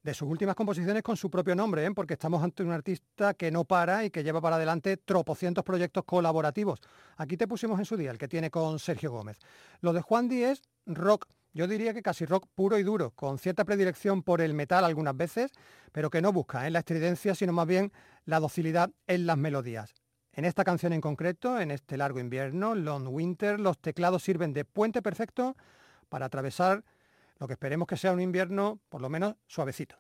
de 0.04 0.14
sus 0.14 0.28
últimas 0.28 0.56
composiciones 0.56 1.04
con 1.04 1.16
su 1.16 1.30
propio 1.30 1.56
nombre, 1.56 1.86
¿eh? 1.86 1.92
porque 1.94 2.14
estamos 2.14 2.44
ante 2.44 2.64
un 2.64 2.72
artista 2.72 3.34
que 3.34 3.52
no 3.52 3.66
para 3.66 4.04
y 4.04 4.10
que 4.10 4.24
lleva 4.24 4.42
para 4.42 4.56
adelante 4.56 4.98
tropocientos 4.98 5.64
proyectos 5.64 6.04
colaborativos. 6.06 6.80
Aquí 7.18 7.38
te 7.38 7.48
pusimos 7.48 7.78
en 7.78 7.86
su 7.86 7.98
día, 7.98 8.12
el 8.12 8.18
que 8.18 8.28
tiene 8.28 8.50
con 8.50 8.80
Sergio 8.80 9.12
Gómez. 9.12 9.38
Lo 9.82 9.94
de 9.94 10.02
Juan 10.02 10.28
Díez, 10.28 10.62
es 10.86 10.96
rock, 10.96 11.28
yo 11.54 11.68
diría 11.68 11.94
que 11.94 12.02
casi 12.02 12.26
rock 12.26 12.48
puro 12.56 12.80
y 12.80 12.84
duro, 12.84 13.12
con 13.12 13.38
cierta 13.38 13.64
predilección 13.64 14.24
por 14.24 14.42
el 14.42 14.54
metal 14.54 14.86
algunas 14.86 15.16
veces, 15.16 15.52
pero 15.92 16.10
que 16.10 16.22
no 16.22 16.34
busca 16.34 16.62
en 16.62 16.68
¿eh? 16.68 16.72
la 16.72 16.80
estridencia, 16.80 17.36
sino 17.36 17.54
más 17.54 17.68
bien 17.68 17.92
la 18.26 18.40
docilidad 18.40 18.90
en 19.08 19.28
las 19.28 19.38
melodías. 19.38 19.94
En 20.34 20.46
esta 20.46 20.64
canción 20.64 20.94
en 20.94 21.02
concreto, 21.02 21.60
en 21.60 21.72
este 21.72 21.98
largo 21.98 22.20
invierno, 22.20 22.74
Long 22.74 23.08
Winter, 23.10 23.60
los 23.60 23.78
teclados 23.78 24.24
sirven 24.24 24.54
de 24.54 24.64
puente 24.64 25.02
perfecto 25.02 25.58
para 26.08 26.28
atravesar 26.28 26.86
lo 27.42 27.48
que 27.48 27.54
esperemos 27.54 27.88
que 27.88 27.98
sea 27.98 28.12
un 28.12 28.22
invierno 28.22 28.80
por 28.88 29.02
lo 29.02 29.10
menos 29.10 29.36
suavecito. 29.48 29.98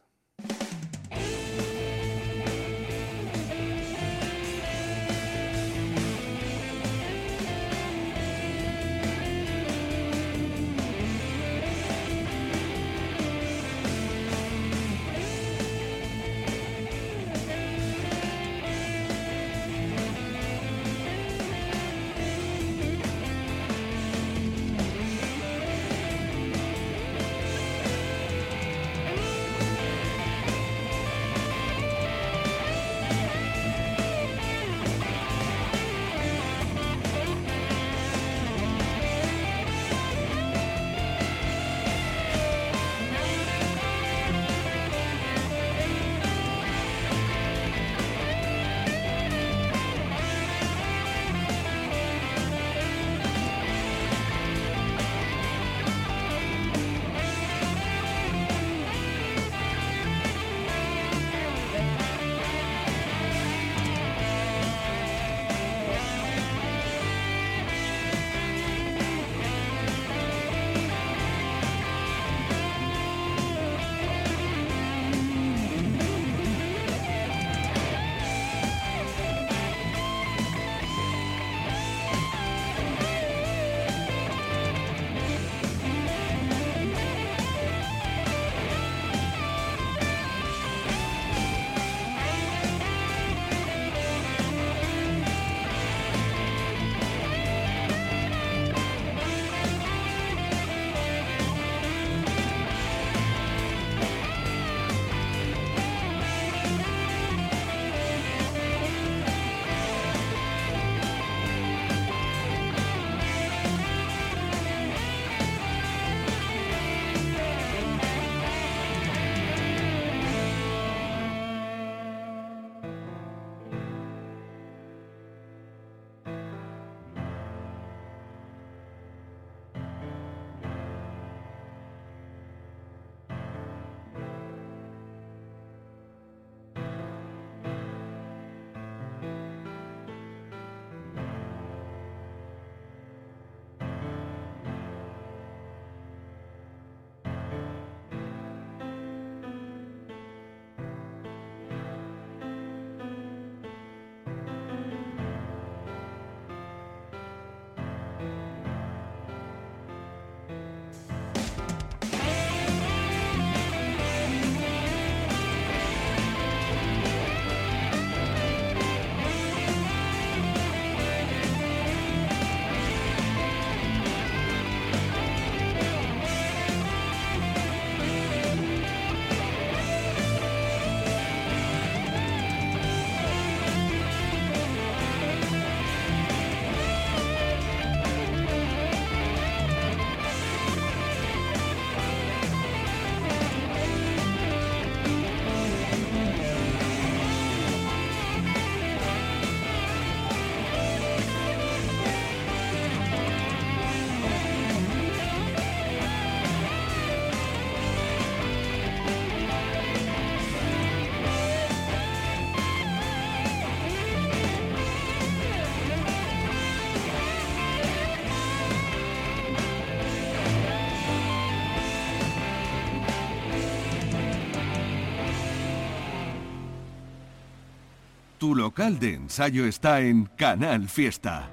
Tu 228.41 228.55
local 228.55 228.97
de 228.97 229.13
ensayo 229.13 229.67
está 229.67 230.01
en 230.01 230.25
Canal 230.25 230.89
Fiesta. 230.89 231.47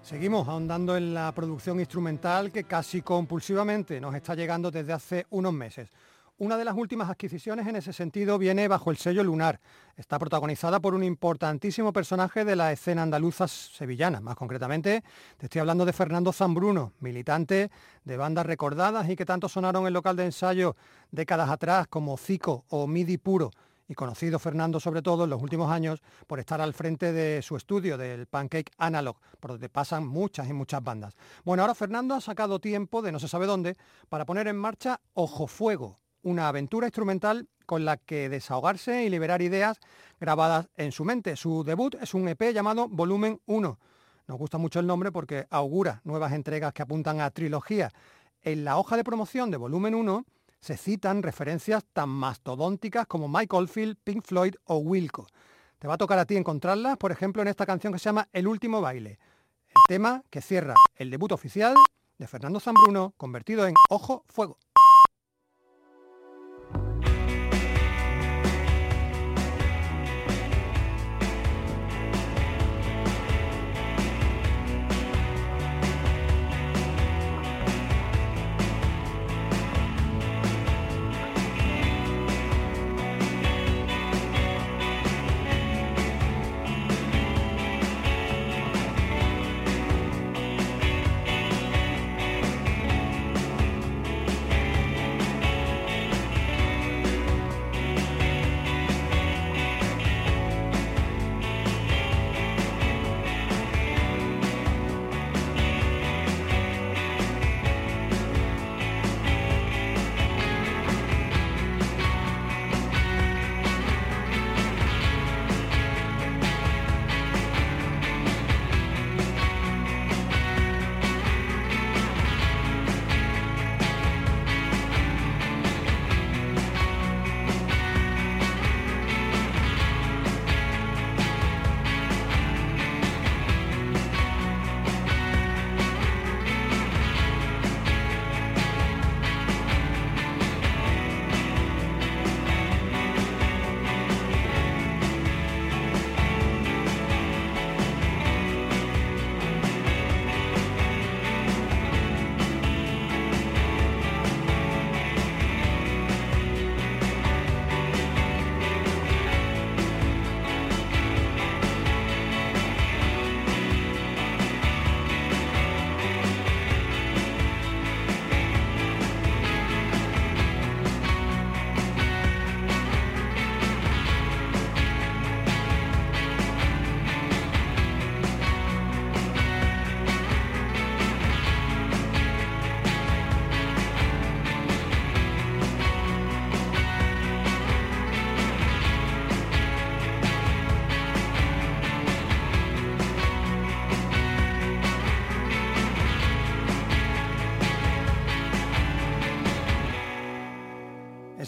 Seguimos 0.00 0.48
ahondando 0.48 0.96
en 0.96 1.12
la 1.12 1.30
producción 1.34 1.80
instrumental 1.80 2.50
que 2.50 2.64
casi 2.64 3.02
compulsivamente 3.02 4.00
nos 4.00 4.14
está 4.14 4.34
llegando 4.34 4.70
desde 4.70 4.94
hace 4.94 5.26
unos 5.28 5.52
meses. 5.52 5.90
Una 6.38 6.56
de 6.56 6.64
las 6.64 6.76
últimas 6.76 7.10
adquisiciones 7.10 7.66
en 7.66 7.76
ese 7.76 7.92
sentido 7.92 8.38
viene 8.38 8.68
bajo 8.68 8.90
el 8.90 8.96
sello 8.96 9.22
Lunar. 9.22 9.60
Está 9.98 10.18
protagonizada 10.18 10.80
por 10.80 10.94
un 10.94 11.04
importantísimo 11.04 11.92
personaje 11.92 12.46
de 12.46 12.56
la 12.56 12.72
escena 12.72 13.02
andaluza 13.02 13.46
sevillana. 13.46 14.20
Más 14.20 14.34
concretamente, 14.34 15.04
te 15.36 15.44
estoy 15.44 15.60
hablando 15.60 15.84
de 15.84 15.92
Fernando 15.92 16.32
Zambruno, 16.32 16.94
militante 17.00 17.70
de 18.02 18.16
bandas 18.16 18.46
recordadas 18.46 19.10
y 19.10 19.14
que 19.14 19.26
tanto 19.26 19.46
sonaron 19.50 19.86
en 19.86 19.92
local 19.92 20.16
de 20.16 20.24
ensayo 20.24 20.74
décadas 21.10 21.50
atrás 21.50 21.86
como 21.86 22.16
Zico 22.16 22.64
o 22.70 22.86
Midi 22.86 23.18
Puro 23.18 23.50
y 23.88 23.94
conocido 23.94 24.38
Fernando 24.38 24.80
sobre 24.80 25.02
todo 25.02 25.24
en 25.24 25.30
los 25.30 25.42
últimos 25.42 25.70
años 25.70 26.00
por 26.26 26.40
estar 26.40 26.60
al 26.60 26.72
frente 26.72 27.12
de 27.12 27.42
su 27.42 27.56
estudio, 27.56 27.98
del 27.98 28.26
Pancake 28.26 28.72
Analog, 28.78 29.16
por 29.40 29.52
donde 29.52 29.68
pasan 29.68 30.06
muchas 30.06 30.48
y 30.48 30.52
muchas 30.52 30.82
bandas. 30.82 31.14
Bueno, 31.44 31.62
ahora 31.62 31.74
Fernando 31.74 32.14
ha 32.14 32.20
sacado 32.20 32.60
tiempo 32.60 33.02
de 33.02 33.12
no 33.12 33.18
se 33.18 33.28
sabe 33.28 33.46
dónde 33.46 33.76
para 34.08 34.24
poner 34.24 34.48
en 34.48 34.56
marcha 34.56 35.00
Ojo 35.14 35.46
Fuego, 35.46 35.98
una 36.22 36.48
aventura 36.48 36.86
instrumental 36.86 37.48
con 37.66 37.84
la 37.84 37.96
que 37.96 38.28
desahogarse 38.28 39.04
y 39.04 39.10
liberar 39.10 39.42
ideas 39.42 39.78
grabadas 40.20 40.68
en 40.76 40.92
su 40.92 41.04
mente. 41.04 41.36
Su 41.36 41.64
debut 41.64 41.94
es 42.00 42.14
un 42.14 42.28
EP 42.28 42.52
llamado 42.52 42.88
Volumen 42.88 43.40
1. 43.46 43.78
Nos 44.26 44.38
gusta 44.38 44.58
mucho 44.58 44.80
el 44.80 44.86
nombre 44.86 45.12
porque 45.12 45.46
augura 45.50 46.00
nuevas 46.04 46.32
entregas 46.32 46.72
que 46.72 46.82
apuntan 46.82 47.20
a 47.20 47.30
trilogía. 47.30 47.90
En 48.42 48.64
la 48.64 48.78
hoja 48.78 48.96
de 48.96 49.04
promoción 49.04 49.50
de 49.50 49.56
Volumen 49.56 49.94
1 49.94 50.24
se 50.64 50.78
citan 50.78 51.22
referencias 51.22 51.84
tan 51.92 52.08
mastodónticas 52.08 53.06
como 53.06 53.28
Mike 53.28 53.54
Oldfield, 53.54 53.98
Pink 54.02 54.24
Floyd 54.24 54.54
o 54.64 54.78
Wilco. 54.78 55.26
Te 55.78 55.86
va 55.86 55.94
a 55.94 55.98
tocar 55.98 56.18
a 56.18 56.24
ti 56.24 56.38
encontrarlas, 56.38 56.96
por 56.96 57.12
ejemplo, 57.12 57.42
en 57.42 57.48
esta 57.48 57.66
canción 57.66 57.92
que 57.92 57.98
se 57.98 58.06
llama 58.06 58.28
El 58.32 58.48
último 58.48 58.80
baile, 58.80 59.18
el 59.68 59.82
tema 59.88 60.22
que 60.30 60.40
cierra 60.40 60.74
el 60.96 61.10
debut 61.10 61.32
oficial 61.32 61.74
de 62.16 62.26
Fernando 62.26 62.60
Zambruno, 62.60 63.12
convertido 63.18 63.66
en 63.66 63.74
Ojo 63.90 64.24
Fuego. 64.26 64.56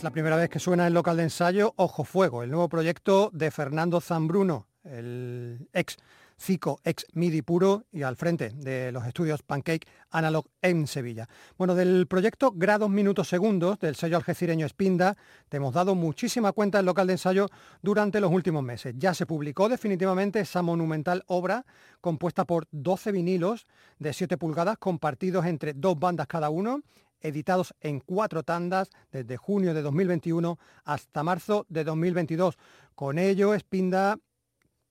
La 0.06 0.12
primera 0.12 0.36
vez 0.36 0.48
que 0.48 0.60
suena 0.60 0.86
el 0.86 0.94
local 0.94 1.16
de 1.16 1.24
ensayo 1.24 1.74
Ojo 1.74 2.04
Fuego, 2.04 2.44
el 2.44 2.50
nuevo 2.52 2.68
proyecto 2.68 3.28
de 3.32 3.50
Fernando 3.50 4.00
Zambruno, 4.00 4.68
el 4.84 5.68
ex 5.72 5.96
Cico, 6.38 6.80
ex 6.84 7.06
MIDI 7.14 7.42
puro 7.42 7.86
y 7.90 8.02
al 8.02 8.14
frente 8.14 8.50
de 8.50 8.92
los 8.92 9.04
estudios 9.04 9.42
Pancake 9.42 9.88
Analog 10.10 10.46
en 10.62 10.86
Sevilla. 10.86 11.28
Bueno, 11.58 11.74
del 11.74 12.06
proyecto 12.06 12.52
Grados 12.54 12.88
Minutos 12.88 13.28
Segundos 13.28 13.80
del 13.80 13.96
sello 13.96 14.16
algecireño 14.16 14.64
Espinda, 14.64 15.16
te 15.48 15.56
hemos 15.56 15.74
dado 15.74 15.96
muchísima 15.96 16.52
cuenta 16.52 16.78
del 16.78 16.86
local 16.86 17.08
de 17.08 17.14
ensayo 17.14 17.48
durante 17.82 18.20
los 18.20 18.30
últimos 18.30 18.62
meses. 18.62 18.94
Ya 18.96 19.12
se 19.12 19.26
publicó 19.26 19.68
definitivamente 19.68 20.38
esa 20.38 20.62
monumental 20.62 21.24
obra 21.26 21.66
compuesta 22.00 22.44
por 22.44 22.68
12 22.70 23.10
vinilos 23.10 23.66
de 23.98 24.12
7 24.12 24.36
pulgadas 24.36 24.78
compartidos 24.78 25.46
entre 25.46 25.72
dos 25.74 25.98
bandas 25.98 26.28
cada 26.28 26.48
uno 26.48 26.82
editados 27.20 27.74
en 27.80 28.00
cuatro 28.00 28.42
tandas 28.42 28.90
desde 29.10 29.36
junio 29.36 29.74
de 29.74 29.82
2021 29.82 30.58
hasta 30.84 31.22
marzo 31.22 31.66
de 31.68 31.84
2022. 31.84 32.58
Con 32.94 33.18
ello, 33.18 33.58
Spinda 33.58 34.18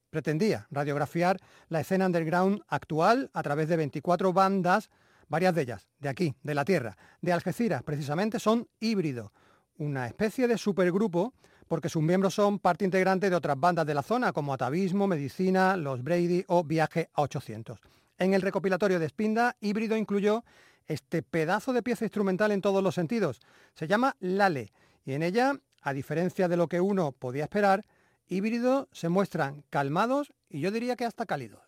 pretendía 0.10 0.68
radiografiar 0.72 1.38
la 1.70 1.82
escena 1.82 2.06
underground 2.06 2.62
actual 2.68 3.30
a 3.34 3.44
través 3.44 3.68
de 3.68 3.78
24 3.78 4.32
bandas, 4.32 4.90
varias 5.28 5.54
de 5.56 5.62
ellas 5.62 5.88
de 6.00 6.10
aquí, 6.10 6.36
de 6.42 6.56
la 6.56 6.64
Tierra. 6.66 6.98
De 7.22 7.34
Algeciras, 7.34 7.84
precisamente, 7.84 8.40
son 8.40 8.68
híbrido, 8.80 9.34
una 9.78 10.08
especie 10.08 10.48
de 10.48 10.58
supergrupo 10.58 11.34
porque 11.68 11.90
sus 11.90 12.04
miembros 12.04 12.34
son 12.34 12.60
parte 12.60 12.86
integrante 12.86 13.30
de 13.30 13.36
otras 13.36 13.60
bandas 13.60 13.86
de 13.86 13.94
la 13.94 14.04
zona 14.04 14.32
como 14.32 14.54
Atavismo, 14.54 15.08
Medicina, 15.08 15.76
Los 15.76 16.04
Brady 16.04 16.44
o 16.48 16.64
Viaje 16.64 17.10
a 17.14 17.24
800. 17.24 17.80
En 18.18 18.34
el 18.34 18.42
recopilatorio 18.42 19.00
de 19.00 19.10
Spinda, 19.10 19.56
híbrido 19.60 19.98
incluyó 19.98 20.44
este 20.88 21.22
pedazo 21.22 21.74
de 21.74 21.84
pieza 21.84 22.06
instrumental 22.06 22.52
en 22.52 22.62
todos 22.62 22.84
los 22.84 22.96
sentidos. 22.96 23.42
Se 23.74 23.88
llama 23.88 24.16
Lale 24.20 24.72
y 25.06 25.14
en 25.14 25.24
ella, 25.24 25.60
a 25.82 25.94
diferencia 25.94 26.48
de 26.48 26.58
lo 26.58 26.68
que 26.68 26.82
uno 26.82 27.12
podía 27.12 27.44
esperar, 27.44 27.86
híbridos 28.28 28.88
se 28.92 29.10
muestran 29.10 29.64
calmados 29.70 30.34
y 30.50 30.60
yo 30.62 30.72
diría 30.72 30.96
que 30.96 31.06
hasta 31.06 31.26
cálidos. 31.26 31.62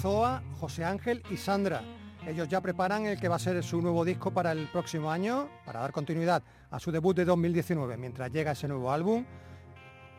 Zoa, 0.00 0.44
José 0.60 0.84
Ángel 0.84 1.24
y 1.28 1.36
Sandra. 1.36 1.82
Ellos 2.24 2.48
ya 2.48 2.60
preparan 2.60 3.06
el 3.06 3.18
que 3.18 3.26
va 3.26 3.34
a 3.34 3.40
ser 3.40 3.60
su 3.64 3.82
nuevo 3.82 4.04
disco 4.04 4.30
para 4.30 4.52
el 4.52 4.68
próximo 4.68 5.10
año, 5.10 5.48
para 5.66 5.80
dar 5.80 5.90
continuidad 5.90 6.44
a 6.70 6.78
su 6.78 6.92
debut 6.92 7.16
de 7.16 7.24
2019, 7.24 7.96
mientras 7.96 8.30
llega 8.30 8.52
ese 8.52 8.68
nuevo 8.68 8.92
álbum. 8.92 9.24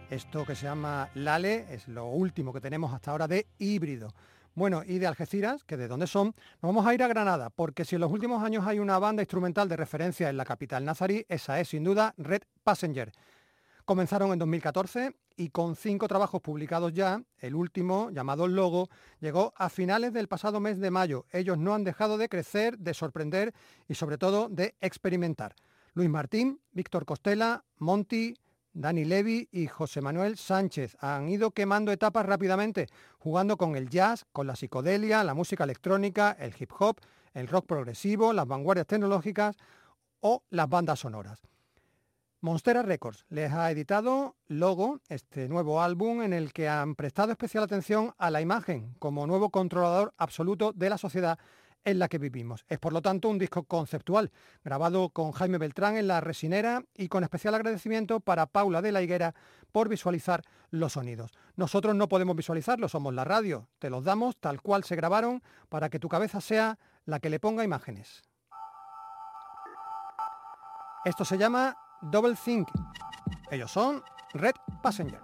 Esto 0.10 0.44
que 0.44 0.56
se 0.56 0.66
llama 0.66 1.10
Lale 1.14 1.66
es 1.74 1.88
lo 1.88 2.08
último 2.08 2.52
que 2.52 2.60
tenemos 2.60 2.94
hasta 2.94 3.12
ahora 3.12 3.28
de 3.30 3.48
híbrido. 3.58 4.14
Bueno, 4.54 4.82
y 4.86 5.00
de 5.00 5.08
Algeciras, 5.08 5.64
que 5.64 5.78
de 5.78 5.88
dónde 5.88 6.08
son, 6.08 6.34
nos 6.62 6.74
vamos 6.74 6.86
a 6.86 6.94
ir 6.94 7.02
a 7.02 7.08
Granada, 7.08 7.50
porque 7.50 7.86
si 7.86 7.96
en 7.96 8.02
los 8.02 8.12
últimos 8.12 8.44
años 8.44 8.68
hay 8.68 8.80
una 8.80 9.00
banda 9.00 9.22
instrumental 9.22 9.70
de 9.70 9.78
referencia 9.78 10.30
en 10.30 10.36
la 10.36 10.44
capital 10.44 10.84
nazarí, 10.84 11.26
esa 11.30 11.58
es 11.62 11.70
sin 11.70 11.86
duda 11.86 12.14
Red 12.18 12.42
Passenger. 12.66 13.14
Comenzaron 13.90 14.32
en 14.32 14.38
2014 14.38 15.16
y 15.36 15.50
con 15.50 15.76
cinco 15.76 16.08
trabajos 16.08 16.42
publicados 16.42 16.94
ya, 16.94 17.24
el 17.40 17.56
último, 17.56 18.12
llamado 18.12 18.48
Logo, 18.48 18.88
llegó 19.20 19.52
a 19.56 19.68
finales 19.70 20.14
del 20.14 20.28
pasado 20.28 20.60
mes 20.60 20.80
de 20.80 20.92
mayo. 20.92 21.26
Ellos 21.32 21.58
no 21.58 21.74
han 21.74 21.84
dejado 21.84 22.20
de 22.20 22.30
crecer, 22.30 22.78
de 22.78 22.94
sorprender 22.94 23.52
y 23.88 23.96
sobre 23.96 24.20
todo 24.20 24.48
de 24.48 24.76
experimentar. 24.80 25.56
Luis 25.96 26.08
Martín, 26.08 26.62
Víctor 26.72 27.08
Costela, 27.08 27.66
Monty, 27.80 28.36
Dani 28.74 29.06
Levy 29.06 29.50
y 29.52 29.66
José 29.66 30.02
Manuel 30.02 30.38
Sánchez 30.38 30.96
han 31.00 31.28
ido 31.28 31.50
quemando 31.50 31.92
etapas 31.92 32.28
rápidamente, 32.28 32.90
jugando 33.18 33.58
con 33.58 33.76
el 33.76 33.90
jazz, 33.90 34.24
con 34.32 34.46
la 34.46 34.56
psicodelia, 34.56 35.24
la 35.24 35.34
música 35.34 35.64
electrónica, 35.64 36.38
el 36.40 36.54
hip 36.60 36.74
hop, 36.78 36.98
el 37.34 37.48
rock 37.48 37.66
progresivo, 37.66 38.34
las 38.34 38.46
vanguardias 38.46 38.86
tecnológicas 38.86 39.58
o 40.20 40.44
las 40.52 40.70
bandas 40.70 41.00
sonoras. 41.00 41.42
Monstera 42.42 42.84
Records 42.84 43.26
les 43.28 43.52
ha 43.52 43.70
editado 43.70 44.38
Logo, 44.48 45.02
este 45.10 45.50
nuevo 45.50 45.82
álbum 45.82 46.22
en 46.22 46.32
el 46.32 46.54
que 46.54 46.70
han 46.70 46.96
prestado 46.96 47.32
especial 47.32 47.66
atención 47.66 48.14
a 48.18 48.32
la 48.32 48.40
imagen 48.40 48.96
como 48.98 49.28
nuevo 49.28 49.50
controlador 49.50 50.14
absoluto 50.18 50.72
de 50.72 50.90
la 50.90 50.98
sociedad 50.98 51.38
en 51.84 52.00
la 52.00 52.08
que 52.08 52.18
vivimos. 52.18 52.64
Es 52.70 52.80
por 52.80 52.94
lo 52.94 53.02
tanto 53.02 53.28
un 53.28 53.40
disco 53.40 53.64
conceptual, 53.64 54.32
grabado 54.64 55.10
con 55.10 55.34
Jaime 55.34 55.58
Beltrán 55.58 55.98
en 55.98 56.08
la 56.08 56.22
resinera 56.22 56.86
y 56.96 57.10
con 57.10 57.26
especial 57.26 57.56
agradecimiento 57.56 58.22
para 58.22 58.46
Paula 58.46 58.82
de 58.82 58.94
la 58.94 59.02
Higuera 59.02 59.36
por 59.74 59.90
visualizar 59.90 60.42
los 60.72 60.94
sonidos. 60.94 61.34
Nosotros 61.58 61.94
no 61.94 62.08
podemos 62.08 62.38
visualizarlos, 62.38 62.92
somos 62.92 63.14
la 63.14 63.26
radio, 63.26 63.68
te 63.80 63.90
los 63.90 64.06
damos 64.06 64.38
tal 64.38 64.62
cual 64.62 64.86
se 64.86 64.96
grabaron 64.96 65.44
para 65.68 65.90
que 65.90 66.00
tu 66.00 66.08
cabeza 66.08 66.40
sea 66.40 66.80
la 67.04 67.20
que 67.20 67.30
le 67.30 67.42
ponga 67.42 67.66
imágenes. 67.66 68.22
Esto 71.04 71.26
se 71.26 71.38
llama 71.38 71.78
Double 72.02 72.36
Think. 72.36 72.68
Ellos 73.52 73.72
son 73.72 74.04
Red 74.34 74.56
Passenger. 74.82 75.20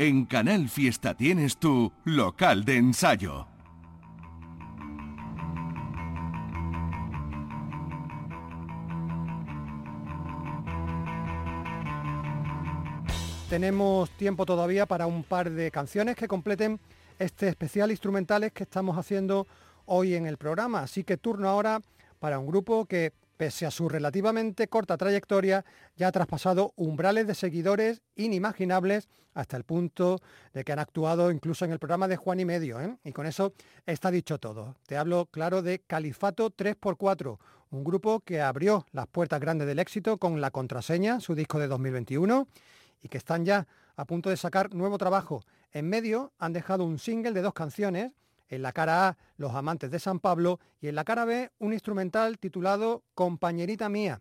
En 0.00 0.24
Canal 0.24 0.70
Fiesta 0.70 1.12
tienes 1.12 1.58
tu 1.58 1.92
local 2.06 2.64
de 2.64 2.78
ensayo. 2.78 3.46
Tenemos 13.50 14.08
tiempo 14.12 14.46
todavía 14.46 14.86
para 14.86 15.06
un 15.06 15.22
par 15.22 15.50
de 15.50 15.70
canciones 15.70 16.16
que 16.16 16.26
completen 16.26 16.80
este 17.18 17.48
especial 17.48 17.90
instrumentales 17.90 18.52
que 18.52 18.62
estamos 18.62 18.96
haciendo 18.96 19.46
hoy 19.84 20.14
en 20.14 20.24
el 20.24 20.38
programa. 20.38 20.80
Así 20.80 21.04
que 21.04 21.18
turno 21.18 21.46
ahora 21.46 21.82
para 22.18 22.38
un 22.38 22.46
grupo 22.46 22.86
que, 22.86 23.12
pese 23.40 23.64
a 23.64 23.70
su 23.70 23.88
relativamente 23.88 24.68
corta 24.68 24.98
trayectoria, 24.98 25.64
ya 25.96 26.08
ha 26.08 26.12
traspasado 26.12 26.74
umbrales 26.76 27.26
de 27.26 27.34
seguidores 27.34 28.02
inimaginables 28.14 29.08
hasta 29.32 29.56
el 29.56 29.64
punto 29.64 30.20
de 30.52 30.62
que 30.62 30.72
han 30.72 30.78
actuado 30.78 31.30
incluso 31.30 31.64
en 31.64 31.72
el 31.72 31.78
programa 31.78 32.06
de 32.06 32.18
Juan 32.18 32.38
y 32.40 32.44
Medio. 32.44 32.78
¿eh? 32.82 32.98
Y 33.02 33.12
con 33.12 33.24
eso 33.24 33.54
está 33.86 34.10
dicho 34.10 34.36
todo. 34.36 34.76
Te 34.86 34.98
hablo, 34.98 35.24
claro, 35.24 35.62
de 35.62 35.78
Califato 35.78 36.50
3x4, 36.50 37.38
un 37.70 37.82
grupo 37.82 38.20
que 38.20 38.42
abrió 38.42 38.84
las 38.92 39.06
puertas 39.06 39.40
grandes 39.40 39.66
del 39.66 39.78
éxito 39.78 40.18
con 40.18 40.42
La 40.42 40.50
Contraseña, 40.50 41.18
su 41.20 41.34
disco 41.34 41.58
de 41.58 41.68
2021 41.68 42.46
y 43.00 43.08
que 43.08 43.16
están 43.16 43.46
ya 43.46 43.66
a 43.96 44.04
punto 44.04 44.28
de 44.28 44.36
sacar 44.36 44.74
nuevo 44.74 44.98
trabajo. 44.98 45.44
En 45.72 45.88
medio 45.88 46.34
han 46.38 46.52
dejado 46.52 46.84
un 46.84 46.98
single 46.98 47.32
de 47.32 47.40
dos 47.40 47.54
canciones, 47.54 48.12
en 48.50 48.62
la 48.62 48.72
cara 48.72 49.08
A 49.08 49.16
Los 49.36 49.54
Amantes 49.54 49.90
de 49.90 49.98
San 49.98 50.20
Pablo 50.20 50.60
y 50.80 50.88
en 50.88 50.94
la 50.94 51.04
cara 51.04 51.24
B 51.24 51.50
un 51.58 51.72
instrumental 51.72 52.38
titulado 52.38 53.04
Compañerita 53.14 53.88
Mía, 53.88 54.20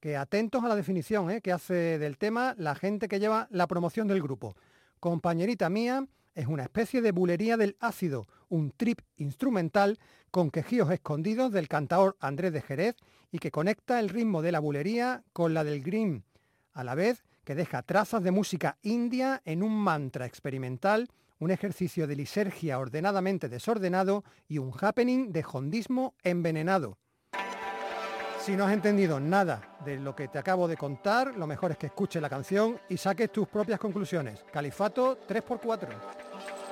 que 0.00 0.16
atentos 0.16 0.64
a 0.64 0.68
la 0.68 0.74
definición 0.76 1.30
¿eh? 1.30 1.40
que 1.40 1.52
hace 1.52 1.98
del 1.98 2.18
tema 2.18 2.54
la 2.58 2.74
gente 2.74 3.06
que 3.06 3.20
lleva 3.20 3.46
la 3.50 3.68
promoción 3.68 4.08
del 4.08 4.22
grupo. 4.22 4.56
Compañerita 4.98 5.70
Mía 5.70 6.06
es 6.34 6.46
una 6.46 6.64
especie 6.64 7.00
de 7.02 7.12
bulería 7.12 7.56
del 7.56 7.76
ácido, 7.80 8.26
un 8.48 8.70
trip 8.70 9.00
instrumental 9.16 9.98
con 10.30 10.50
quejíos 10.50 10.90
escondidos 10.90 11.52
del 11.52 11.68
cantador 11.68 12.16
Andrés 12.20 12.52
de 12.52 12.62
Jerez 12.62 12.96
y 13.30 13.38
que 13.38 13.50
conecta 13.50 14.00
el 14.00 14.08
ritmo 14.08 14.42
de 14.42 14.52
la 14.52 14.60
bulería 14.60 15.22
con 15.32 15.54
la 15.54 15.64
del 15.64 15.82
green, 15.82 16.24
a 16.72 16.84
la 16.84 16.94
vez 16.94 17.24
que 17.44 17.54
deja 17.54 17.82
trazas 17.82 18.22
de 18.22 18.32
música 18.32 18.76
india 18.82 19.40
en 19.44 19.62
un 19.62 19.72
mantra 19.72 20.26
experimental, 20.26 21.08
un 21.38 21.50
ejercicio 21.50 22.06
de 22.06 22.16
lisergia 22.16 22.78
ordenadamente 22.78 23.48
desordenado 23.48 24.24
y 24.48 24.58
un 24.58 24.72
happening 24.80 25.32
de 25.32 25.42
jondismo 25.42 26.14
envenenado. 26.22 26.98
Si 28.40 28.54
no 28.54 28.64
has 28.64 28.72
entendido 28.72 29.18
nada 29.18 29.76
de 29.84 29.98
lo 29.98 30.14
que 30.14 30.28
te 30.28 30.38
acabo 30.38 30.68
de 30.68 30.76
contar, 30.76 31.36
lo 31.36 31.48
mejor 31.48 31.72
es 31.72 31.78
que 31.78 31.86
escuches 31.86 32.22
la 32.22 32.30
canción 32.30 32.78
y 32.88 32.96
saques 32.96 33.32
tus 33.32 33.48
propias 33.48 33.80
conclusiones. 33.80 34.44
Califato 34.52 35.18
3x4. 35.26 36.65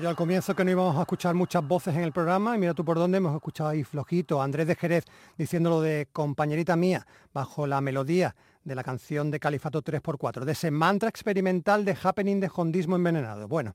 Yo 0.00 0.10
al 0.10 0.16
comienzo 0.16 0.54
que 0.54 0.62
no 0.62 0.70
íbamos 0.70 0.96
a 0.96 1.02
escuchar 1.02 1.34
muchas 1.34 1.66
voces 1.66 1.94
en 1.94 2.02
el 2.02 2.12
programa 2.12 2.54
y 2.54 2.58
mira 2.58 2.74
tú 2.74 2.84
por 2.84 2.98
dónde 2.98 3.16
hemos 3.16 3.34
escuchado 3.34 3.70
ahí 3.70 3.82
flojito 3.82 4.42
Andrés 4.42 4.66
de 4.66 4.74
Jerez 4.74 5.04
diciéndolo 5.38 5.80
de 5.80 6.08
compañerita 6.12 6.76
mía 6.76 7.06
bajo 7.32 7.66
la 7.66 7.80
melodía 7.80 8.36
de 8.62 8.74
la 8.74 8.84
canción 8.84 9.30
de 9.30 9.40
Califato 9.40 9.82
3x4, 9.82 10.44
de 10.44 10.52
ese 10.52 10.70
mantra 10.70 11.08
experimental 11.08 11.86
de 11.86 11.96
happening 12.02 12.40
de 12.40 12.48
jondismo 12.48 12.96
envenenado. 12.96 13.48
Bueno, 13.48 13.74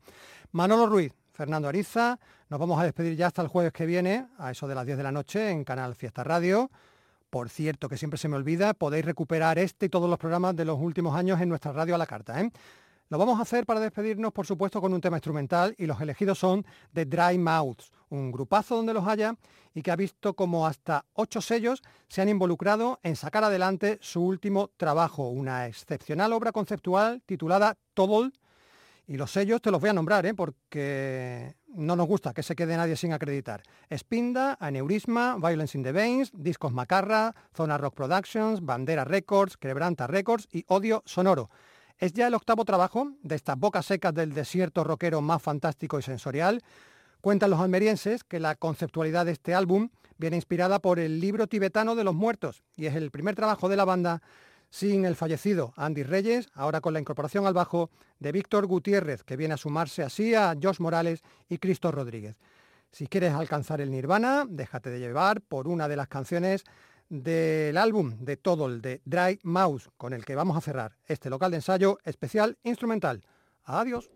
Manolo 0.52 0.86
Ruiz, 0.86 1.12
Fernando 1.34 1.68
Ariza, 1.68 2.20
nos 2.50 2.60
vamos 2.60 2.80
a 2.80 2.84
despedir 2.84 3.16
ya 3.16 3.28
hasta 3.28 3.42
el 3.42 3.48
jueves 3.48 3.72
que 3.74 3.88
viene, 3.88 4.28
a 4.38 4.52
eso 4.52 4.68
de 4.68 4.76
las 4.76 4.86
10 4.86 4.98
de 4.98 5.04
la 5.04 5.12
noche, 5.12 5.50
en 5.50 5.64
Canal 5.64 5.96
Fiesta 5.96 6.24
Radio. 6.24 6.70
Por 7.32 7.50
cierto, 7.50 7.88
que 7.88 7.98
siempre 7.98 8.18
se 8.18 8.28
me 8.28 8.36
olvida, 8.36 8.74
podéis 8.74 9.06
recuperar 9.06 9.58
este 9.58 9.86
y 9.86 9.90
todos 9.90 10.10
los 10.10 10.20
programas 10.20 10.54
de 10.56 10.66
los 10.66 10.78
últimos 10.78 11.16
años 11.16 11.40
en 11.40 11.48
nuestra 11.48 11.72
radio 11.72 11.96
a 11.96 11.98
la 11.98 12.06
carta. 12.06 12.42
¿eh? 12.42 12.52
Lo 13.12 13.18
vamos 13.18 13.40
a 13.40 13.42
hacer 13.42 13.66
para 13.66 13.82
despedirnos, 13.82 14.32
por 14.32 14.48
supuesto, 14.48 14.80
con 14.80 14.94
un 14.94 15.02
tema 15.02 15.18
instrumental 15.18 15.76
y 15.78 15.86
los 15.86 16.00
elegidos 16.00 16.40
son 16.40 16.66
The 16.94 17.04
Dry 17.04 17.38
Mouths, 17.38 17.92
un 18.08 18.32
grupazo 18.32 18.78
donde 18.78 18.94
los 18.94 19.06
haya 19.06 19.36
y 19.76 19.82
que 19.82 19.92
ha 19.92 19.98
visto 19.98 20.34
como 20.34 20.66
hasta 20.66 21.04
ocho 21.12 21.42
sellos 21.42 21.82
se 22.08 22.22
han 22.22 22.30
involucrado 22.30 23.02
en 23.04 23.18
sacar 23.18 23.44
adelante 23.44 23.98
su 24.00 24.24
último 24.26 24.70
trabajo, 24.78 25.28
una 25.28 25.68
excepcional 25.68 26.32
obra 26.32 26.54
conceptual 26.54 27.22
titulada 27.26 27.78
Tobol. 27.94 28.32
Y 29.08 29.18
los 29.18 29.30
sellos 29.30 29.62
te 29.62 29.72
los 29.72 29.82
voy 29.82 29.90
a 29.90 29.94
nombrar, 29.94 30.26
¿eh? 30.26 30.34
porque 30.34 31.58
no 31.68 31.98
nos 31.98 32.08
gusta 32.08 32.34
que 32.34 32.44
se 32.44 32.56
quede 32.56 32.78
nadie 32.78 32.96
sin 32.96 33.12
acreditar. 33.12 33.62
Spinda, 33.94 34.56
Aneurisma, 34.58 35.36
Violence 35.36 35.78
in 35.78 35.84
the 35.84 35.92
Veins, 35.92 36.32
Discos 36.34 36.72
Macarra, 36.72 37.36
Zona 37.54 37.78
Rock 37.78 37.94
Productions, 37.94 38.62
Bandera 38.62 39.04
Records, 39.04 39.58
Quebranta 39.58 40.08
Records 40.08 40.48
y 40.50 40.64
Odio 40.70 41.04
Sonoro. 41.06 41.50
Es 42.02 42.14
ya 42.14 42.26
el 42.26 42.34
octavo 42.34 42.66
trabajo 42.66 43.12
de 43.22 43.36
estas 43.36 43.60
bocas 43.60 43.86
secas 43.86 44.12
del 44.12 44.34
desierto 44.34 44.84
rockero 44.84 45.22
más 45.22 45.40
fantástico 45.40 46.00
y 46.00 46.02
sensorial. 46.02 46.64
Cuentan 47.22 47.52
los 47.52 47.60
almerienses 47.60 48.24
que 48.24 48.40
la 48.40 48.56
conceptualidad 48.56 49.28
de 49.28 49.34
este 49.34 49.54
álbum 49.54 49.90
viene 50.18 50.36
inspirada 50.36 50.80
por 50.80 50.98
el 50.98 51.20
libro 51.20 51.46
tibetano 51.46 51.94
de 51.94 52.04
los 52.04 52.16
muertos 52.16 52.64
y 52.76 52.88
es 52.88 52.96
el 52.96 53.12
primer 53.12 53.36
trabajo 53.36 53.70
de 53.70 53.76
la 53.78 53.86
banda 53.86 54.24
sin 54.72 55.06
el 55.06 55.16
fallecido 55.16 55.76
Andy 55.78 56.02
Reyes, 56.02 56.50
ahora 56.56 56.82
con 56.82 56.94
la 56.94 57.00
incorporación 57.00 57.46
al 57.46 57.54
bajo 57.54 57.92
de 58.18 58.32
Víctor 58.32 58.66
Gutiérrez, 58.66 59.24
que 59.24 59.38
viene 59.38 59.54
a 59.54 59.58
sumarse 59.58 60.02
así 60.02 60.34
a 60.34 60.56
Josh 60.60 60.80
Morales 60.80 61.22
y 61.50 61.60
Cristo 61.60 61.92
Rodríguez. 61.92 62.36
Si 62.92 63.06
quieres 63.06 63.34
alcanzar 63.34 63.80
el 63.80 63.92
nirvana, 63.92 64.48
déjate 64.50 64.90
de 64.90 65.00
llevar 65.00 65.42
por 65.42 65.68
una 65.68 65.88
de 65.88 65.98
las 65.98 66.08
canciones 66.08 66.64
del 67.12 67.76
álbum 67.76 68.16
de 68.20 68.38
todo 68.38 68.68
el 68.68 68.82
de 68.82 69.02
Dry 69.04 69.38
Mouse, 69.44 69.90
con 69.98 70.14
el 70.14 70.24
que 70.24 70.34
vamos 70.34 70.56
a 70.56 70.62
cerrar 70.62 70.98
este 71.06 71.30
local 71.30 71.52
de 71.52 71.58
ensayo 71.58 72.00
especial 72.06 72.58
instrumental. 72.64 73.22
Adiós. 73.66 74.10